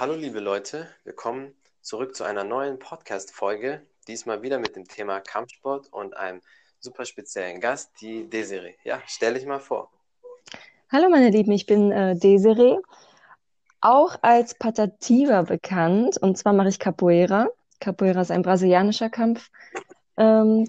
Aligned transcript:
Hallo 0.00 0.14
liebe 0.14 0.40
Leute, 0.40 0.88
willkommen 1.04 1.52
zurück 1.82 2.16
zu 2.16 2.24
einer 2.24 2.42
neuen 2.42 2.78
Podcast-Folge. 2.78 3.82
Diesmal 4.08 4.40
wieder 4.40 4.58
mit 4.58 4.74
dem 4.74 4.88
Thema 4.88 5.20
Kampfsport 5.20 5.92
und 5.92 6.16
einem 6.16 6.40
super 6.78 7.04
speziellen 7.04 7.60
Gast, 7.60 7.90
die 8.00 8.26
Desiree. 8.26 8.76
Ja, 8.82 9.02
stell 9.06 9.34
dich 9.34 9.44
mal 9.44 9.60
vor. 9.60 9.90
Hallo 10.90 11.10
meine 11.10 11.28
Lieben, 11.28 11.52
ich 11.52 11.66
bin 11.66 11.92
äh, 11.92 12.16
Desiree, 12.16 12.78
auch 13.82 14.16
als 14.22 14.54
Patativa 14.54 15.42
bekannt. 15.42 16.16
Und 16.16 16.38
zwar 16.38 16.54
mache 16.54 16.70
ich 16.70 16.78
Capoeira. 16.78 17.50
Capoeira 17.78 18.22
ist 18.22 18.30
ein 18.30 18.40
brasilianischer 18.40 19.10
Kampf, 19.10 19.50
ähm, 20.16 20.66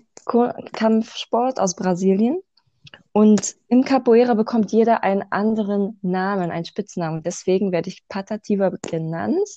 Kampfsport 0.73 1.57
aus 1.57 1.77
Brasilien. 1.77 2.43
Und 3.13 3.55
im 3.67 3.83
Capoeira 3.83 4.33
bekommt 4.35 4.71
jeder 4.71 5.03
einen 5.03 5.23
anderen 5.31 5.99
Namen, 6.01 6.49
einen 6.49 6.65
Spitznamen. 6.65 7.23
Deswegen 7.23 7.71
werde 7.71 7.89
ich 7.89 8.07
Patativa 8.07 8.71
genannt. 8.81 9.47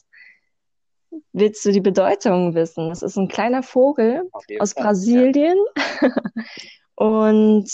Willst 1.32 1.64
du 1.64 1.70
die 1.70 1.80
Bedeutung 1.80 2.54
wissen? 2.54 2.88
Das 2.88 3.02
ist 3.02 3.16
ein 3.16 3.28
kleiner 3.28 3.62
Vogel 3.62 4.28
aus 4.58 4.72
Fall, 4.72 4.84
Brasilien. 4.84 5.56
Ja. 6.00 6.10
Und 6.96 7.70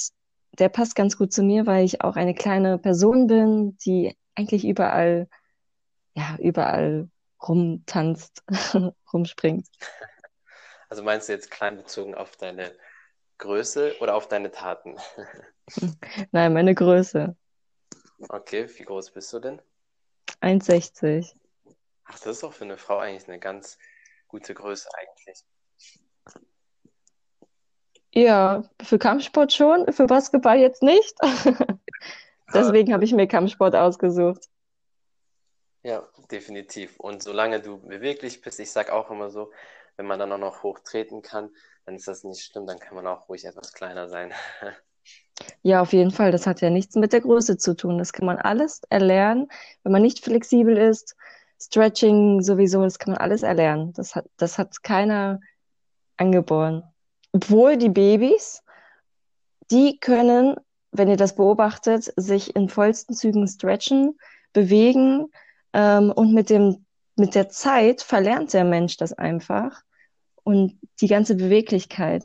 der 0.59 0.69
passt 0.69 0.95
ganz 0.95 1.17
gut 1.17 1.33
zu 1.33 1.43
mir, 1.43 1.67
weil 1.67 1.85
ich 1.85 2.03
auch 2.03 2.17
eine 2.17 2.35
kleine 2.35 2.77
Person 2.79 3.27
bin, 3.27 3.79
die 3.79 4.15
eigentlich 4.35 4.67
überall, 4.67 5.29
ja, 6.15 6.37
überall 6.39 7.09
rumtanzt, 7.43 8.43
rumspringt. 9.13 9.67
Also 10.91 11.03
meinst 11.03 11.29
du 11.29 11.33
jetzt 11.33 11.51
klein 11.51 11.77
bezogen 11.77 12.15
auf 12.15 12.37
deine 12.37 12.73
Größe 13.41 13.97
oder 14.01 14.15
auf 14.15 14.29
deine 14.29 14.51
Taten? 14.51 14.97
Nein, 16.31 16.53
meine 16.53 16.75
Größe. 16.75 17.37
Okay, 18.29 18.69
wie 18.79 18.83
groß 18.85 19.11
bist 19.11 19.33
du 19.33 19.41
denn? 19.41 19.61
1,60. 20.41 21.35
Ach, 22.05 22.19
das 22.19 22.27
ist 22.27 22.43
doch 22.43 22.53
für 22.53 22.65
eine 22.65 22.77
Frau 22.77 22.99
eigentlich 22.99 23.29
eine 23.29 23.39
ganz 23.39 23.79
gute 24.29 24.55
Größe 24.55 24.89
eigentlich. 24.95 25.45
Ja, 28.13 28.65
für 28.83 28.99
Kampfsport 28.99 29.53
schon, 29.53 29.91
für 29.93 30.07
Basketball 30.07 30.59
jetzt 30.59 30.83
nicht. 30.83 31.15
Deswegen 32.55 32.93
habe 32.93 33.05
ich 33.05 33.13
mir 33.13 33.27
Kampfsport 33.27 33.75
ausgesucht. 33.77 34.49
Ja, 35.83 36.07
definitiv. 36.31 36.99
Und 36.99 37.23
solange 37.23 37.61
du 37.61 37.79
beweglich 37.81 38.43
bist, 38.43 38.61
ich 38.61 38.71
sage 38.71 38.93
auch 38.93 39.11
immer 39.11 39.31
so, 39.31 39.53
wenn 39.97 40.07
man 40.07 40.19
dann 40.19 40.33
auch 40.33 40.39
noch 40.39 40.63
hochtreten 40.63 41.23
kann, 41.23 41.55
dann 41.91 41.97
ist 41.97 42.07
das 42.07 42.23
nicht 42.23 42.45
schlimm, 42.45 42.67
dann 42.67 42.79
kann 42.79 42.95
man 42.95 43.09
auch 43.09 43.29
ruhig 43.29 43.45
etwas 43.45 43.73
kleiner 43.73 44.09
sein. 44.09 44.33
Ja, 45.63 45.81
auf 45.81 45.95
jeden 45.95 46.11
Fall. 46.11 46.33
Das 46.33 46.47
hat 46.47 46.61
ja 46.61 46.69
nichts 46.69 46.97
mit 46.97 47.15
der 47.15 47.23
Größe 47.23 47.57
zu 47.57 47.75
tun. 47.75 47.97
Das 47.97 48.13
kann 48.13 48.27
man 48.27 48.37
alles 48.37 48.83
erlernen. 48.91 49.49
Wenn 49.83 49.93
man 49.93 50.03
nicht 50.03 50.23
flexibel 50.23 50.77
ist, 50.77 51.17
Stretching 51.59 52.43
sowieso, 52.43 52.83
das 52.83 52.99
kann 52.99 53.15
man 53.15 53.23
alles 53.23 53.43
erlernen. 53.43 53.95
Das 53.95 54.15
hat, 54.15 54.27
das 54.37 54.59
hat 54.59 54.83
keiner 54.83 55.41
angeboren. 56.19 56.83
Obwohl 57.33 57.79
die 57.79 57.89
Babys, 57.89 58.63
die 59.71 59.99
können, 59.99 60.57
wenn 60.93 61.09
ihr 61.09 61.17
das 61.17 61.35
beobachtet, 61.35 62.13
sich 62.17 62.55
in 62.55 62.69
vollsten 62.69 63.15
Zügen 63.15 63.49
stretchen, 63.49 64.19
bewegen 64.53 65.33
ähm, 65.73 66.13
und 66.13 66.35
mit 66.35 66.51
dem 66.51 66.85
mit 67.17 67.35
der 67.35 67.49
Zeit 67.49 68.03
verlernt 68.03 68.53
der 68.53 68.65
Mensch 68.65 68.99
das 68.99 69.15
einfach 69.15 69.83
und 70.51 70.79
die 71.01 71.07
ganze 71.07 71.37
Beweglichkeit. 71.37 72.25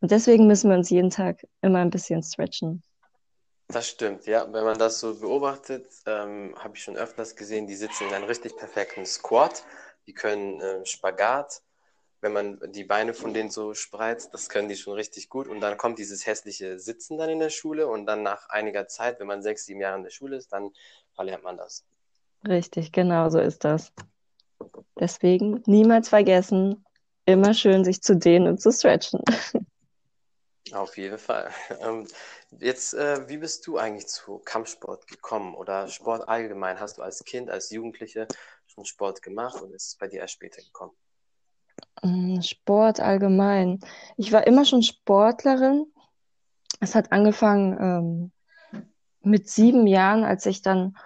Und 0.00 0.10
deswegen 0.10 0.46
müssen 0.46 0.68
wir 0.68 0.76
uns 0.76 0.90
jeden 0.90 1.10
Tag 1.10 1.46
immer 1.62 1.78
ein 1.78 1.90
bisschen 1.90 2.22
stretchen. 2.22 2.82
Das 3.68 3.88
stimmt, 3.88 4.26
ja. 4.26 4.52
Wenn 4.52 4.64
man 4.64 4.78
das 4.78 5.00
so 5.00 5.18
beobachtet, 5.18 5.86
ähm, 6.06 6.54
habe 6.58 6.76
ich 6.76 6.82
schon 6.82 6.96
öfters 6.96 7.36
gesehen, 7.36 7.66
die 7.66 7.76
sitzen 7.76 8.08
in 8.08 8.14
einem 8.14 8.24
richtig 8.24 8.56
perfekten 8.56 9.06
Squat. 9.06 9.64
Die 10.06 10.12
können 10.12 10.60
äh, 10.60 10.84
Spagat. 10.84 11.62
Wenn 12.20 12.32
man 12.32 12.60
die 12.72 12.84
Beine 12.84 13.14
von 13.14 13.32
denen 13.32 13.50
so 13.50 13.74
spreizt, 13.74 14.34
das 14.34 14.48
können 14.48 14.68
die 14.68 14.76
schon 14.76 14.94
richtig 14.94 15.28
gut. 15.28 15.46
Und 15.46 15.60
dann 15.60 15.76
kommt 15.76 15.98
dieses 15.98 16.26
hässliche 16.26 16.80
Sitzen 16.80 17.18
dann 17.18 17.30
in 17.30 17.38
der 17.38 17.50
Schule. 17.50 17.86
Und 17.86 18.06
dann 18.06 18.22
nach 18.22 18.48
einiger 18.48 18.88
Zeit, 18.88 19.20
wenn 19.20 19.26
man 19.26 19.42
sechs, 19.42 19.66
sieben 19.66 19.80
Jahre 19.80 19.98
in 19.98 20.04
der 20.04 20.10
Schule 20.10 20.36
ist, 20.36 20.52
dann 20.52 20.70
verlernt 21.14 21.44
man 21.44 21.56
das. 21.56 21.84
Richtig, 22.46 22.92
genau 22.92 23.28
so 23.30 23.38
ist 23.38 23.64
das. 23.64 23.92
Deswegen 24.98 25.62
niemals 25.66 26.08
vergessen, 26.08 26.85
immer 27.26 27.54
schön 27.54 27.84
sich 27.84 28.02
zu 28.02 28.16
dehnen 28.16 28.46
und 28.46 28.60
zu 28.60 28.72
stretchen. 28.72 29.20
Auf 30.72 30.96
jeden 30.96 31.18
Fall. 31.18 31.50
Ähm, 31.80 32.08
jetzt, 32.58 32.94
äh, 32.94 33.28
wie 33.28 33.36
bist 33.36 33.66
du 33.66 33.78
eigentlich 33.78 34.08
zu 34.08 34.38
Kampfsport 34.38 35.06
gekommen 35.06 35.54
oder 35.54 35.86
Sport 35.88 36.28
allgemein? 36.28 36.80
Hast 36.80 36.98
du 36.98 37.02
als 37.02 37.22
Kind, 37.24 37.50
als 37.50 37.70
Jugendliche 37.70 38.26
schon 38.66 38.84
Sport 38.84 39.22
gemacht 39.22 39.60
und 39.62 39.72
ist 39.72 39.86
es 39.88 39.96
bei 39.96 40.08
dir 40.08 40.20
erst 40.20 40.34
später 40.34 40.60
gekommen? 40.62 40.92
Mm, 42.02 42.40
Sport 42.40 42.98
allgemein. 42.98 43.80
Ich 44.16 44.32
war 44.32 44.46
immer 44.46 44.64
schon 44.64 44.82
Sportlerin. 44.82 45.86
Es 46.80 46.96
hat 46.96 47.12
angefangen 47.12 48.32
ähm, 48.74 48.92
mit 49.20 49.48
sieben 49.48 49.86
Jahren, 49.86 50.24
als 50.24 50.46
ich 50.46 50.62
dann 50.62 50.96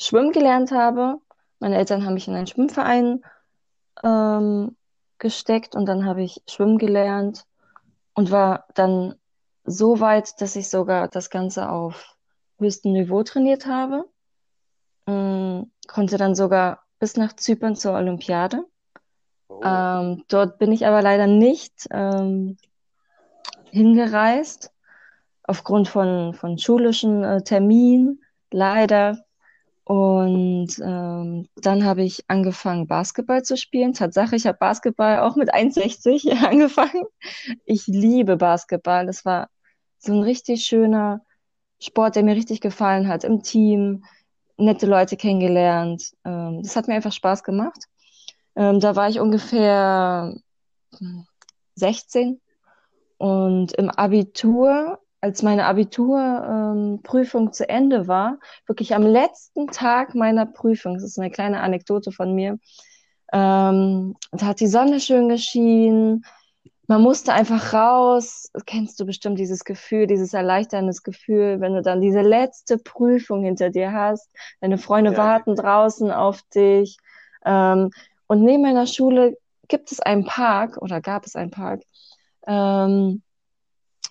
schwimmen 0.00 0.32
gelernt 0.32 0.70
habe. 0.70 1.18
Meine 1.58 1.76
Eltern 1.76 2.04
haben 2.04 2.14
mich 2.14 2.28
in 2.28 2.34
einen 2.34 2.46
Schwimmverein 2.46 3.22
ähm, 4.02 4.76
gesteckt 5.20 5.74
und 5.76 5.86
dann 5.86 6.04
habe 6.04 6.22
ich 6.22 6.42
schwimmen 6.48 6.78
gelernt 6.78 7.44
und 8.14 8.30
war 8.30 8.66
dann 8.74 9.14
so 9.64 10.00
weit, 10.00 10.40
dass 10.40 10.56
ich 10.56 10.68
sogar 10.68 11.08
das 11.08 11.30
Ganze 11.30 11.70
auf 11.70 12.16
höchstem 12.58 12.92
Niveau 12.92 13.22
trainiert 13.22 13.66
habe. 13.66 14.04
Ähm, 15.06 15.70
konnte 15.86 16.16
dann 16.16 16.34
sogar 16.34 16.82
bis 16.98 17.16
nach 17.16 17.34
Zypern 17.34 17.76
zur 17.76 17.94
Olympiade. 17.94 18.64
Oh. 19.48 19.60
Ähm, 19.64 20.24
dort 20.28 20.58
bin 20.58 20.72
ich 20.72 20.86
aber 20.86 21.02
leider 21.02 21.26
nicht 21.26 21.88
ähm, 21.90 22.56
hingereist, 23.70 24.72
aufgrund 25.42 25.88
von, 25.88 26.34
von 26.34 26.58
schulischen 26.58 27.24
äh, 27.24 27.42
Terminen, 27.42 28.22
leider. 28.50 29.24
Und 29.84 30.78
ähm, 30.84 31.48
dann 31.56 31.84
habe 31.84 32.02
ich 32.02 32.24
angefangen, 32.28 32.86
Basketball 32.86 33.42
zu 33.42 33.56
spielen. 33.56 33.92
Tatsache, 33.92 34.36
ich 34.36 34.46
habe 34.46 34.58
Basketball 34.58 35.20
auch 35.20 35.36
mit 35.36 35.52
1,60 35.52 36.44
angefangen. 36.46 37.04
Ich 37.64 37.86
liebe 37.86 38.36
Basketball. 38.36 39.06
Das 39.06 39.24
war 39.24 39.48
so 39.98 40.12
ein 40.12 40.22
richtig 40.22 40.64
schöner 40.64 41.22
Sport, 41.80 42.16
der 42.16 42.22
mir 42.22 42.36
richtig 42.36 42.60
gefallen 42.60 43.08
hat. 43.08 43.24
Im 43.24 43.42
Team, 43.42 44.04
nette 44.56 44.86
Leute 44.86 45.16
kennengelernt. 45.16 46.12
Ähm, 46.24 46.62
das 46.62 46.76
hat 46.76 46.86
mir 46.86 46.94
einfach 46.94 47.12
Spaß 47.12 47.42
gemacht. 47.42 47.86
Ähm, 48.54 48.80
da 48.80 48.96
war 48.96 49.08
ich 49.08 49.18
ungefähr 49.18 50.34
16 51.74 52.40
und 53.18 53.72
im 53.72 53.90
Abitur 53.90 55.00
als 55.20 55.42
meine 55.42 55.66
Abiturprüfung 55.66 57.46
ähm, 57.46 57.52
zu 57.52 57.68
Ende 57.68 58.08
war, 58.08 58.38
wirklich 58.66 58.94
am 58.94 59.02
letzten 59.02 59.66
Tag 59.68 60.14
meiner 60.14 60.46
Prüfung, 60.46 60.94
das 60.94 61.02
ist 61.02 61.18
eine 61.18 61.30
kleine 61.30 61.60
Anekdote 61.60 62.12
von 62.12 62.34
mir, 62.34 62.58
ähm, 63.32 64.16
da 64.32 64.46
hat 64.46 64.60
die 64.60 64.66
Sonne 64.66 65.00
schön 65.00 65.28
geschienen, 65.28 66.24
man 66.90 67.02
musste 67.02 67.32
einfach 67.32 67.72
raus, 67.72 68.50
kennst 68.66 68.98
du 68.98 69.06
bestimmt 69.06 69.38
dieses 69.38 69.62
Gefühl, 69.62 70.08
dieses 70.08 70.34
erleichterndes 70.34 71.04
Gefühl, 71.04 71.60
wenn 71.60 71.74
du 71.74 71.82
dann 71.82 72.00
diese 72.00 72.20
letzte 72.20 72.78
Prüfung 72.78 73.44
hinter 73.44 73.70
dir 73.70 73.92
hast, 73.92 74.28
deine 74.60 74.76
Freunde 74.76 75.12
ja. 75.12 75.16
warten 75.16 75.54
draußen 75.54 76.10
auf 76.10 76.42
dich. 76.52 76.96
Ähm, 77.44 77.90
und 78.26 78.42
neben 78.42 78.62
meiner 78.62 78.88
Schule 78.88 79.36
gibt 79.68 79.92
es 79.92 80.00
einen 80.00 80.24
Park 80.24 80.78
oder 80.78 81.00
gab 81.00 81.26
es 81.26 81.36
einen 81.36 81.52
Park, 81.52 81.82
ähm, 82.48 83.22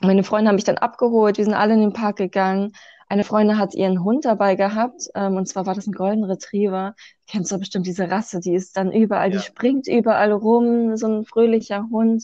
meine 0.01 0.23
Freunde 0.23 0.49
haben 0.49 0.55
mich 0.55 0.63
dann 0.63 0.77
abgeholt, 0.77 1.37
wir 1.37 1.45
sind 1.45 1.53
alle 1.53 1.73
in 1.73 1.81
den 1.81 1.93
Park 1.93 2.17
gegangen. 2.17 2.73
Eine 3.07 3.23
Freundin 3.23 3.57
hat 3.57 3.73
ihren 3.73 4.03
Hund 4.03 4.25
dabei 4.25 4.55
gehabt, 4.55 5.09
ähm, 5.15 5.35
und 5.35 5.47
zwar 5.47 5.65
war 5.65 5.73
das 5.73 5.87
ein 5.87 5.93
Golden 5.93 6.23
Retriever. 6.23 6.95
Kennst 7.27 7.51
du 7.51 7.57
bestimmt 7.57 7.87
diese 7.87 8.09
Rasse, 8.09 8.39
die 8.39 8.53
ist 8.53 8.77
dann 8.77 8.91
überall, 8.91 9.31
ja. 9.31 9.37
die 9.37 9.43
springt 9.43 9.87
überall 9.87 10.31
rum, 10.31 10.95
so 10.95 11.07
ein 11.07 11.25
fröhlicher 11.25 11.87
Hund. 11.91 12.23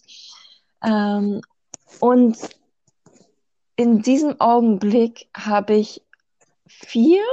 Ähm, 0.83 1.41
und 1.99 2.37
in 3.75 4.01
diesem 4.01 4.39
Augenblick 4.39 5.27
habe 5.35 5.73
ich 5.73 6.01
vier 6.67 7.23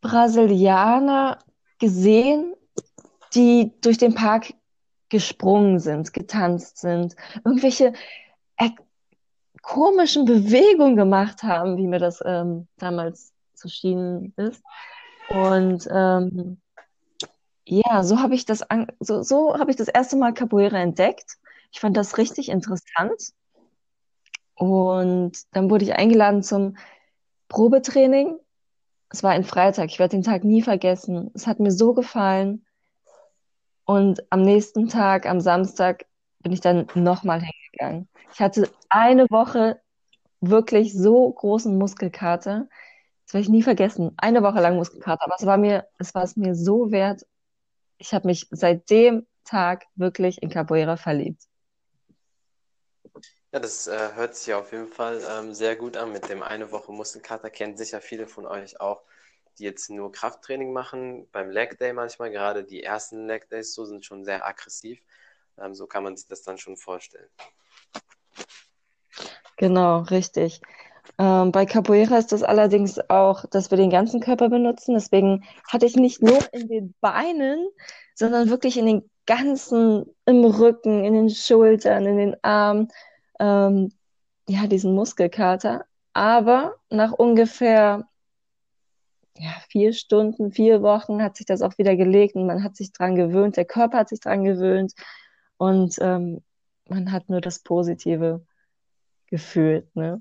Brasilianer 0.00 1.38
gesehen, 1.78 2.54
die 3.34 3.72
durch 3.80 3.98
den 3.98 4.14
Park 4.14 4.54
gesprungen 5.08 5.78
sind, 5.78 6.12
getanzt 6.12 6.78
sind, 6.78 7.14
irgendwelche 7.44 7.92
komischen 9.62 10.24
Bewegungen 10.24 10.96
gemacht 10.96 11.42
haben, 11.42 11.76
wie 11.76 11.86
mir 11.86 11.98
das 11.98 12.22
ähm, 12.24 12.68
damals 12.76 13.32
zu 13.54 13.68
schienen 13.68 14.34
ist. 14.36 14.62
Und 15.28 15.88
ähm, 15.90 16.60
ja, 17.64 18.02
so 18.02 18.20
habe 18.20 18.34
ich 18.34 18.44
das 18.44 18.64
so, 19.00 19.22
so 19.22 19.58
habe 19.58 19.70
ich 19.70 19.76
das 19.76 19.88
erste 19.88 20.16
Mal 20.16 20.34
Capoeira 20.34 20.78
entdeckt. 20.78 21.38
Ich 21.70 21.80
fand 21.80 21.96
das 21.96 22.18
richtig 22.18 22.48
interessant. 22.48 23.32
Und 24.54 25.32
dann 25.52 25.70
wurde 25.70 25.84
ich 25.84 25.94
eingeladen 25.94 26.42
zum 26.42 26.76
Probetraining 27.48 28.38
es 29.12 29.22
war 29.22 29.30
ein 29.32 29.44
Freitag, 29.44 29.90
ich 29.90 29.98
werde 29.98 30.16
den 30.16 30.22
Tag 30.22 30.42
nie 30.42 30.62
vergessen. 30.62 31.30
Es 31.34 31.46
hat 31.46 31.60
mir 31.60 31.70
so 31.70 31.92
gefallen. 31.92 32.64
Und 33.84 34.24
am 34.30 34.40
nächsten 34.40 34.88
Tag, 34.88 35.26
am 35.26 35.40
Samstag, 35.40 36.06
bin 36.40 36.52
ich 36.52 36.60
dann 36.60 36.86
nochmal 36.94 37.40
hingegangen. 37.72 38.08
Ich 38.32 38.40
hatte 38.40 38.70
eine 38.88 39.26
Woche 39.30 39.80
wirklich 40.40 40.92
so 40.92 41.30
großen 41.30 41.76
Muskelkater. 41.76 42.68
Das 43.26 43.34
werde 43.34 43.42
ich 43.42 43.48
nie 43.48 43.62
vergessen. 43.62 44.12
Eine 44.16 44.42
Woche 44.42 44.60
lang 44.60 44.76
Muskelkater, 44.76 45.24
aber 45.24 45.36
es 45.38 45.46
war 45.46 45.56
mir, 45.56 45.86
es 45.98 46.14
war 46.14 46.24
es 46.24 46.36
mir 46.36 46.54
so 46.54 46.90
wert. 46.90 47.26
Ich 47.98 48.12
habe 48.12 48.26
mich 48.26 48.48
seit 48.50 48.90
dem 48.90 49.26
Tag 49.44 49.84
wirklich 49.94 50.42
in 50.42 50.50
Capoeira 50.50 50.96
verliebt. 50.96 51.42
Ja, 53.52 53.60
das 53.60 53.86
äh, 53.86 54.14
hört 54.14 54.34
sich 54.34 54.54
auf 54.54 54.72
jeden 54.72 54.88
Fall 54.88 55.20
ähm, 55.30 55.52
sehr 55.52 55.76
gut 55.76 55.96
an 55.96 56.12
mit 56.12 56.28
dem 56.28 56.42
eine 56.42 56.72
Woche 56.72 56.90
Muskelkater. 56.90 57.50
Kennen 57.50 57.76
sicher 57.76 58.00
viele 58.00 58.26
von 58.26 58.46
euch 58.46 58.80
auch, 58.80 59.02
die 59.58 59.64
jetzt 59.64 59.90
nur 59.90 60.10
Krafttraining 60.10 60.72
machen. 60.72 61.28
Beim 61.32 61.50
Leg 61.50 61.78
Day 61.78 61.92
manchmal, 61.92 62.30
gerade 62.30 62.64
die 62.64 62.82
ersten 62.82 63.26
Leg 63.26 63.48
Days 63.50 63.74
so 63.74 63.84
sind 63.84 64.06
schon 64.06 64.24
sehr 64.24 64.46
aggressiv. 64.46 65.00
Ähm, 65.58 65.74
so 65.74 65.86
kann 65.86 66.04
man 66.04 66.16
sich 66.16 66.26
das 66.26 66.42
dann 66.42 66.58
schon 66.58 66.76
vorstellen. 66.76 67.28
Genau, 69.56 70.00
richtig. 70.00 70.60
Ähm, 71.18 71.52
bei 71.52 71.66
Capoeira 71.66 72.18
ist 72.18 72.32
das 72.32 72.42
allerdings 72.42 72.98
auch, 73.10 73.44
dass 73.46 73.70
wir 73.70 73.78
den 73.78 73.90
ganzen 73.90 74.20
Körper 74.20 74.48
benutzen. 74.48 74.94
Deswegen 74.94 75.44
hatte 75.68 75.86
ich 75.86 75.96
nicht 75.96 76.22
nur 76.22 76.38
in 76.52 76.68
den 76.68 76.94
Beinen, 77.00 77.68
sondern 78.14 78.48
wirklich 78.48 78.76
in 78.76 78.86
den 78.86 79.10
ganzen, 79.26 80.06
im 80.26 80.44
Rücken, 80.44 81.04
in 81.04 81.14
den 81.14 81.30
Schultern, 81.30 82.06
in 82.06 82.16
den 82.16 82.36
Armen, 82.42 82.88
ähm, 83.38 83.92
ja, 84.48 84.66
diesen 84.66 84.94
Muskelkater. 84.94 85.84
Aber 86.12 86.74
nach 86.90 87.12
ungefähr 87.12 88.08
ja, 89.38 89.50
vier 89.70 89.92
Stunden, 89.92 90.52
vier 90.52 90.82
Wochen 90.82 91.22
hat 91.22 91.36
sich 91.36 91.46
das 91.46 91.62
auch 91.62 91.78
wieder 91.78 91.96
gelegt 91.96 92.34
und 92.34 92.46
man 92.46 92.62
hat 92.62 92.76
sich 92.76 92.92
dran 92.92 93.14
gewöhnt, 93.14 93.56
der 93.56 93.64
Körper 93.64 93.98
hat 93.98 94.08
sich 94.08 94.20
dran 94.20 94.44
gewöhnt 94.44 94.92
und 95.62 95.96
ähm, 96.00 96.42
man 96.88 97.12
hat 97.12 97.28
nur 97.28 97.40
das 97.40 97.60
Positive 97.60 98.44
gefühlt, 99.26 99.94
ne? 99.94 100.20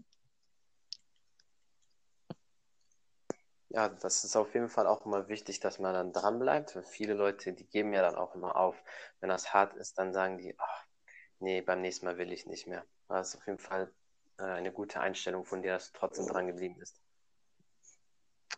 Ja, 3.70 3.90
das 3.90 4.24
ist 4.24 4.36
auf 4.36 4.54
jeden 4.54 4.70
Fall 4.70 4.86
auch 4.86 5.04
immer 5.04 5.30
wichtig, 5.30 5.60
dass 5.60 5.80
man 5.80 5.96
dann 5.96 6.14
dran 6.14 6.38
bleibt. 6.38 6.76
Weil 6.76 6.84
viele 6.84 7.16
Leute, 7.16 7.54
die 7.54 7.66
geben 7.66 7.92
ja 7.92 8.04
dann 8.04 8.14
auch 8.14 8.36
immer 8.36 8.56
auf. 8.56 8.76
Wenn 9.20 9.30
das 9.30 9.52
hart 9.52 9.74
ist, 9.74 9.98
dann 9.98 10.14
sagen 10.14 10.38
die, 10.38 10.54
ach, 10.60 10.86
nee, 11.40 11.62
beim 11.62 11.82
nächsten 11.82 12.06
Mal 12.06 12.20
will 12.20 12.32
ich 12.32 12.46
nicht 12.46 12.68
mehr. 12.68 12.86
Das 13.08 13.30
ist 13.30 13.38
auf 13.38 13.48
jeden 13.48 13.58
Fall 13.58 13.92
äh, 14.38 14.44
eine 14.44 14.72
gute 14.72 15.00
Einstellung 15.00 15.46
von 15.46 15.64
dir, 15.64 15.74
dass 15.74 15.92
du 15.92 15.98
trotzdem 15.98 16.28
dran 16.28 16.46
geblieben 16.46 16.76
bist. 16.78 17.02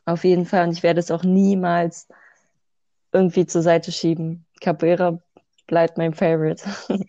Auf 0.03 0.25
jeden 0.25 0.45
Fall. 0.45 0.67
Und 0.67 0.73
ich 0.73 0.83
werde 0.83 0.99
es 0.99 1.11
auch 1.11 1.23
niemals 1.23 2.09
irgendwie 3.13 3.45
zur 3.45 3.61
Seite 3.61 3.93
schieben. 3.93 4.45
Capoeira 4.59 5.21
bleibt 5.67 5.97
mein 5.97 6.13
Favorite. 6.13 6.63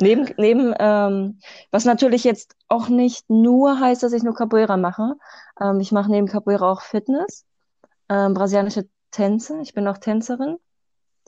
neben, 0.00 0.28
neben 0.36 0.74
ähm, 0.78 1.40
was 1.70 1.84
natürlich 1.84 2.24
jetzt 2.24 2.56
auch 2.68 2.88
nicht 2.88 3.28
nur 3.28 3.80
heißt, 3.80 4.02
dass 4.02 4.12
ich 4.12 4.22
nur 4.22 4.34
Capoeira 4.34 4.76
mache. 4.76 5.14
Ähm, 5.60 5.80
ich 5.80 5.92
mache 5.92 6.10
neben 6.10 6.26
Capoeira 6.26 6.70
auch 6.70 6.82
Fitness, 6.82 7.44
ähm, 8.08 8.34
brasilianische 8.34 8.88
Tänze. 9.10 9.60
Ich 9.62 9.74
bin 9.74 9.86
auch 9.88 9.98
Tänzerin. 9.98 10.56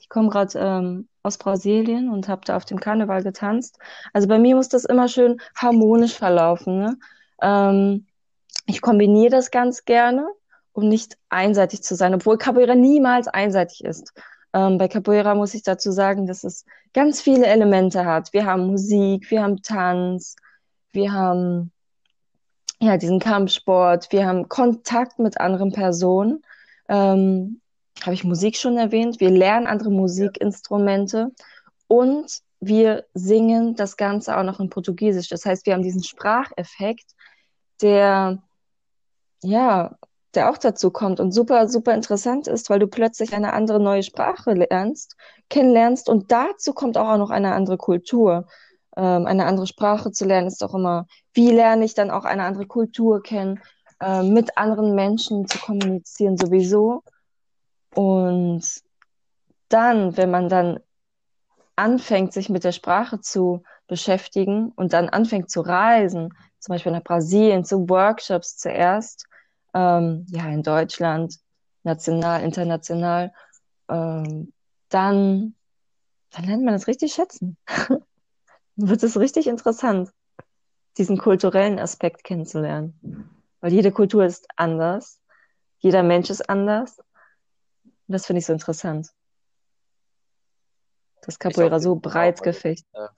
Ich 0.00 0.08
komme 0.08 0.28
gerade 0.28 0.58
ähm, 0.58 1.08
aus 1.22 1.38
Brasilien 1.38 2.10
und 2.10 2.28
habe 2.28 2.42
da 2.44 2.56
auf 2.56 2.64
dem 2.64 2.78
Karneval 2.78 3.22
getanzt. 3.22 3.78
Also 4.12 4.28
bei 4.28 4.38
mir 4.38 4.56
muss 4.56 4.68
das 4.68 4.84
immer 4.84 5.08
schön 5.08 5.40
harmonisch 5.54 6.14
verlaufen. 6.14 6.78
Ne? 6.78 6.98
Ähm, 7.40 8.06
ich 8.66 8.82
kombiniere 8.82 9.30
das 9.30 9.50
ganz 9.50 9.84
gerne 9.84 10.28
um 10.76 10.88
nicht 10.88 11.16
einseitig 11.30 11.82
zu 11.82 11.94
sein, 11.94 12.14
obwohl 12.14 12.36
Capoeira 12.36 12.74
niemals 12.74 13.28
einseitig 13.28 13.82
ist. 13.82 14.12
Ähm, 14.52 14.78
bei 14.78 14.88
Capoeira 14.88 15.34
muss 15.34 15.54
ich 15.54 15.62
dazu 15.62 15.90
sagen, 15.90 16.26
dass 16.26 16.44
es 16.44 16.64
ganz 16.92 17.20
viele 17.20 17.46
Elemente 17.46 18.04
hat. 18.04 18.32
Wir 18.32 18.46
haben 18.46 18.66
Musik, 18.66 19.30
wir 19.30 19.42
haben 19.42 19.62
Tanz, 19.62 20.36
wir 20.92 21.12
haben 21.12 21.72
ja 22.80 22.96
diesen 22.96 23.18
Kampfsport, 23.18 24.12
wir 24.12 24.26
haben 24.26 24.48
Kontakt 24.48 25.18
mit 25.18 25.40
anderen 25.40 25.72
Personen. 25.72 26.42
Ähm, 26.88 27.60
Habe 28.02 28.14
ich 28.14 28.24
Musik 28.24 28.56
schon 28.56 28.76
erwähnt? 28.76 29.20
Wir 29.20 29.30
lernen 29.30 29.66
andere 29.66 29.90
Musikinstrumente 29.90 31.32
und 31.88 32.40
wir 32.60 33.04
singen 33.14 33.74
das 33.76 33.96
Ganze 33.96 34.36
auch 34.36 34.42
noch 34.42 34.60
in 34.60 34.70
Portugiesisch. 34.70 35.28
Das 35.28 35.44
heißt, 35.44 35.66
wir 35.66 35.74
haben 35.74 35.82
diesen 35.82 36.02
Spracheffekt, 36.02 37.06
der 37.82 38.42
ja 39.42 39.96
der 40.36 40.50
auch 40.50 40.58
dazu 40.58 40.90
kommt 40.90 41.20
und 41.20 41.32
super, 41.32 41.68
super 41.68 41.94
interessant 41.94 42.46
ist, 42.46 42.70
weil 42.70 42.78
du 42.78 42.86
plötzlich 42.86 43.34
eine 43.34 43.52
andere 43.52 43.80
neue 43.80 44.02
Sprache 44.02 44.52
lernst, 44.52 45.16
kennenlernst 45.48 46.08
und 46.08 46.30
dazu 46.30 46.72
kommt 46.72 46.98
auch 46.98 47.16
noch 47.16 47.30
eine 47.30 47.54
andere 47.54 47.78
Kultur. 47.78 48.46
Ähm, 48.96 49.26
eine 49.26 49.46
andere 49.46 49.66
Sprache 49.66 50.12
zu 50.12 50.24
lernen 50.24 50.48
ist 50.48 50.62
auch 50.62 50.74
immer, 50.74 51.06
wie 51.34 51.50
lerne 51.50 51.84
ich 51.84 51.94
dann 51.94 52.10
auch 52.10 52.24
eine 52.24 52.44
andere 52.44 52.66
Kultur 52.66 53.22
kennen, 53.22 53.60
äh, 54.00 54.22
mit 54.22 54.56
anderen 54.56 54.94
Menschen 54.94 55.46
zu 55.46 55.58
kommunizieren 55.58 56.36
sowieso. 56.36 57.02
Und 57.94 58.62
dann, 59.68 60.16
wenn 60.16 60.30
man 60.30 60.48
dann 60.48 60.80
anfängt, 61.76 62.32
sich 62.32 62.48
mit 62.48 62.64
der 62.64 62.72
Sprache 62.72 63.20
zu 63.20 63.62
beschäftigen 63.86 64.72
und 64.76 64.92
dann 64.92 65.08
anfängt 65.08 65.50
zu 65.50 65.60
reisen, 65.60 66.34
zum 66.58 66.74
Beispiel 66.74 66.92
nach 66.92 67.04
Brasilien, 67.04 67.64
zu 67.64 67.88
Workshops 67.88 68.56
zuerst, 68.56 69.26
ähm, 69.76 70.24
ja, 70.30 70.48
in 70.48 70.62
Deutschland, 70.62 71.38
national, 71.82 72.42
international, 72.42 73.32
ähm, 73.90 74.52
dann, 74.88 75.54
dann 76.30 76.44
lernt 76.44 76.64
man 76.64 76.72
das 76.72 76.86
richtig 76.86 77.12
schätzen. 77.12 77.58
dann 77.66 78.00
wird 78.76 79.02
es 79.02 79.18
richtig 79.18 79.46
interessant, 79.46 80.10
diesen 80.96 81.18
kulturellen 81.18 81.78
Aspekt 81.78 82.24
kennenzulernen. 82.24 83.28
Weil 83.60 83.72
jede 83.74 83.92
Kultur 83.92 84.24
ist 84.24 84.48
anders, 84.56 85.20
jeder 85.78 86.02
Mensch 86.02 86.30
ist 86.30 86.48
anders. 86.48 86.98
Und 86.98 88.12
das 88.14 88.24
finde 88.24 88.38
ich 88.38 88.46
so 88.46 88.54
interessant. 88.54 89.10
Das 91.20 91.38
Capoeira 91.38 91.80
so 91.80 91.96
breit 91.96 92.42
gefecht. 92.42 92.86
Äh, 92.94 93.08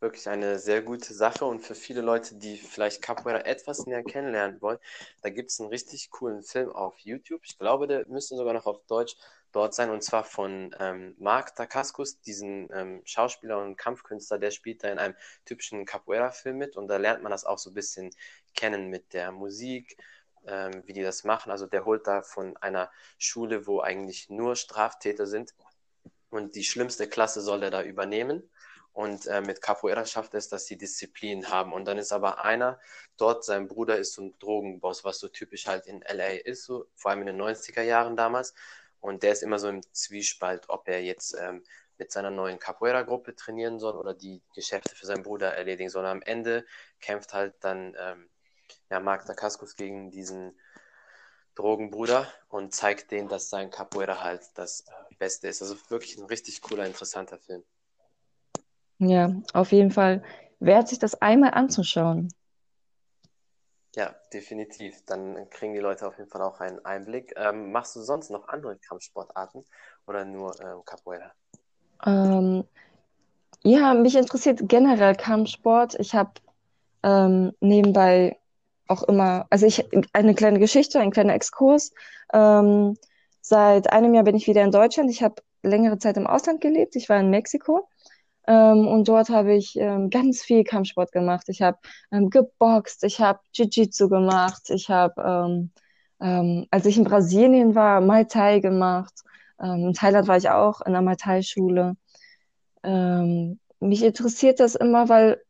wirklich 0.00 0.28
eine 0.28 0.58
sehr 0.58 0.82
gute 0.82 1.14
Sache. 1.14 1.44
Und 1.44 1.60
für 1.60 1.74
viele 1.74 2.00
Leute, 2.00 2.36
die 2.36 2.56
vielleicht 2.56 3.02
Capoeira 3.02 3.40
etwas 3.40 3.86
näher 3.86 4.02
kennenlernen 4.02 4.60
wollen, 4.60 4.78
da 5.22 5.30
gibt 5.30 5.50
es 5.50 5.60
einen 5.60 5.70
richtig 5.70 6.10
coolen 6.10 6.42
Film 6.42 6.70
auf 6.70 6.98
YouTube. 6.98 7.42
Ich 7.44 7.58
glaube, 7.58 7.86
der 7.86 8.06
müsste 8.08 8.36
sogar 8.36 8.54
noch 8.54 8.66
auf 8.66 8.84
Deutsch 8.86 9.16
dort 9.52 9.74
sein. 9.74 9.90
Und 9.90 10.02
zwar 10.02 10.24
von 10.24 10.74
ähm, 10.78 11.14
Mark 11.18 11.56
Dacascos, 11.56 12.20
diesen 12.20 12.68
ähm, 12.72 13.02
Schauspieler 13.04 13.58
und 13.58 13.76
Kampfkünstler, 13.76 14.38
der 14.38 14.50
spielt 14.50 14.84
da 14.84 14.88
in 14.88 14.98
einem 14.98 15.14
typischen 15.44 15.84
Capoeira-Film 15.84 16.56
mit. 16.56 16.76
Und 16.76 16.88
da 16.88 16.96
lernt 16.96 17.22
man 17.22 17.32
das 17.32 17.44
auch 17.44 17.58
so 17.58 17.70
ein 17.70 17.74
bisschen 17.74 18.10
kennen 18.54 18.88
mit 18.88 19.12
der 19.14 19.32
Musik, 19.32 19.96
ähm, 20.46 20.82
wie 20.86 20.92
die 20.92 21.02
das 21.02 21.24
machen. 21.24 21.50
Also 21.50 21.66
der 21.66 21.84
holt 21.84 22.06
da 22.06 22.22
von 22.22 22.56
einer 22.58 22.90
Schule, 23.18 23.66
wo 23.66 23.80
eigentlich 23.80 24.30
nur 24.30 24.56
Straftäter 24.56 25.26
sind. 25.26 25.54
Und 26.30 26.54
die 26.56 26.64
schlimmste 26.64 27.08
Klasse 27.08 27.40
soll 27.40 27.62
er 27.62 27.70
da 27.70 27.82
übernehmen 27.82 28.50
und 28.98 29.28
äh, 29.28 29.40
mit 29.40 29.62
Capoeira 29.62 30.04
schafft 30.04 30.34
es, 30.34 30.48
dass 30.48 30.66
sie 30.66 30.76
Disziplin 30.76 31.50
haben. 31.50 31.72
Und 31.72 31.84
dann 31.84 31.98
ist 31.98 32.10
aber 32.10 32.44
einer 32.44 32.80
dort, 33.16 33.44
sein 33.44 33.68
Bruder 33.68 33.96
ist 33.96 34.14
so 34.14 34.22
ein 34.22 34.36
Drogenboss, 34.40 35.04
was 35.04 35.20
so 35.20 35.28
typisch 35.28 35.68
halt 35.68 35.86
in 35.86 36.02
LA 36.02 36.40
ist, 36.44 36.64
so, 36.64 36.88
vor 36.96 37.12
allem 37.12 37.20
in 37.20 37.28
den 37.28 37.40
90er 37.40 37.82
Jahren 37.82 38.16
damals. 38.16 38.54
Und 38.98 39.22
der 39.22 39.30
ist 39.30 39.44
immer 39.44 39.60
so 39.60 39.68
im 39.68 39.84
Zwiespalt, 39.92 40.64
ob 40.68 40.88
er 40.88 41.00
jetzt 41.00 41.36
ähm, 41.40 41.62
mit 41.96 42.10
seiner 42.10 42.32
neuen 42.32 42.58
Capoeira-Gruppe 42.58 43.36
trainieren 43.36 43.78
soll 43.78 43.94
oder 43.94 44.14
die 44.14 44.42
Geschäfte 44.52 44.96
für 44.96 45.06
seinen 45.06 45.22
Bruder 45.22 45.54
erledigen 45.54 45.90
soll. 45.90 46.04
Am 46.04 46.22
Ende 46.22 46.66
kämpft 47.00 47.34
halt 47.34 47.54
dann 47.60 47.94
ähm, 48.00 48.28
ja, 48.90 48.98
Mark 48.98 49.26
Dacascos 49.26 49.76
gegen 49.76 50.10
diesen 50.10 50.58
Drogenbruder 51.54 52.26
und 52.48 52.74
zeigt 52.74 53.12
denen, 53.12 53.28
dass 53.28 53.48
sein 53.48 53.70
Capoeira 53.70 54.24
halt 54.24 54.42
das 54.56 54.86
Beste 55.20 55.46
ist. 55.46 55.62
Also 55.62 55.76
wirklich 55.88 56.18
ein 56.18 56.24
richtig 56.24 56.62
cooler, 56.62 56.84
interessanter 56.84 57.38
Film. 57.38 57.62
Ja, 58.98 59.32
auf 59.52 59.72
jeden 59.72 59.90
Fall 59.90 60.22
wert 60.60 60.88
sich 60.88 60.98
das 60.98 61.20
einmal 61.20 61.52
anzuschauen. 61.54 62.28
Ja, 63.94 64.14
definitiv. 64.32 65.04
Dann 65.06 65.48
kriegen 65.50 65.72
die 65.72 65.80
Leute 65.80 66.06
auf 66.06 66.18
jeden 66.18 66.30
Fall 66.30 66.42
auch 66.42 66.60
einen 66.60 66.84
Einblick. 66.84 67.32
Ähm, 67.36 67.72
machst 67.72 67.96
du 67.96 68.00
sonst 68.00 68.30
noch 68.30 68.48
andere 68.48 68.76
Kampfsportarten 68.78 69.64
oder 70.06 70.24
nur 70.24 70.54
ähm, 70.60 70.82
Capoeira? 70.84 71.32
Ähm, 72.06 72.64
ja, 73.62 73.94
mich 73.94 74.14
interessiert 74.14 74.60
generell 74.62 75.16
Kampfsport. 75.16 75.96
Ich 75.98 76.14
habe 76.14 76.30
ähm, 77.02 77.52
nebenbei 77.60 78.38
auch 78.86 79.02
immer, 79.02 79.46
also 79.50 79.66
ich 79.66 79.88
eine 80.12 80.34
kleine 80.34 80.58
Geschichte, 80.58 81.00
ein 81.00 81.10
kleiner 81.10 81.34
Exkurs. 81.34 81.92
Ähm, 82.32 82.96
seit 83.40 83.92
einem 83.92 84.14
Jahr 84.14 84.24
bin 84.24 84.36
ich 84.36 84.46
wieder 84.46 84.62
in 84.62 84.70
Deutschland. 84.70 85.10
Ich 85.10 85.22
habe 85.22 85.42
längere 85.62 85.98
Zeit 85.98 86.16
im 86.16 86.26
Ausland 86.26 86.60
gelebt. 86.60 86.94
Ich 86.96 87.08
war 87.08 87.18
in 87.18 87.30
Mexiko 87.30 87.88
und 88.86 89.08
dort 89.08 89.28
habe 89.28 89.54
ich 89.54 89.76
ähm, 89.76 90.10
ganz 90.10 90.42
viel 90.42 90.64
Kampfsport 90.64 91.12
gemacht. 91.12 91.48
Ich 91.48 91.62
habe 91.62 91.78
ähm, 92.12 92.30
geboxt, 92.30 93.04
ich 93.04 93.20
habe 93.20 93.40
Jiu-Jitsu 93.52 94.08
gemacht, 94.08 94.70
ich 94.70 94.88
habe 94.90 95.22
ähm, 95.22 95.70
Ähm, 96.20 96.66
als 96.72 96.84
ich 96.86 96.96
in 96.98 97.04
Brasilien 97.04 97.74
war, 97.76 98.00
Muay 98.00 98.24
Thai 98.26 98.58
gemacht. 98.60 99.14
Ähm, 99.60 99.86
in 99.88 99.92
Thailand 99.94 100.26
war 100.26 100.36
ich 100.36 100.50
auch 100.50 100.80
in 100.80 100.92
der 100.92 101.02
Muay 101.02 101.14
Thai 101.16 101.42
Schule. 101.42 101.96
Ähm, 102.82 103.60
mich 103.80 104.02
interessiert 104.02 104.58
das 104.58 104.74
immer, 104.74 105.08
weil 105.08 105.40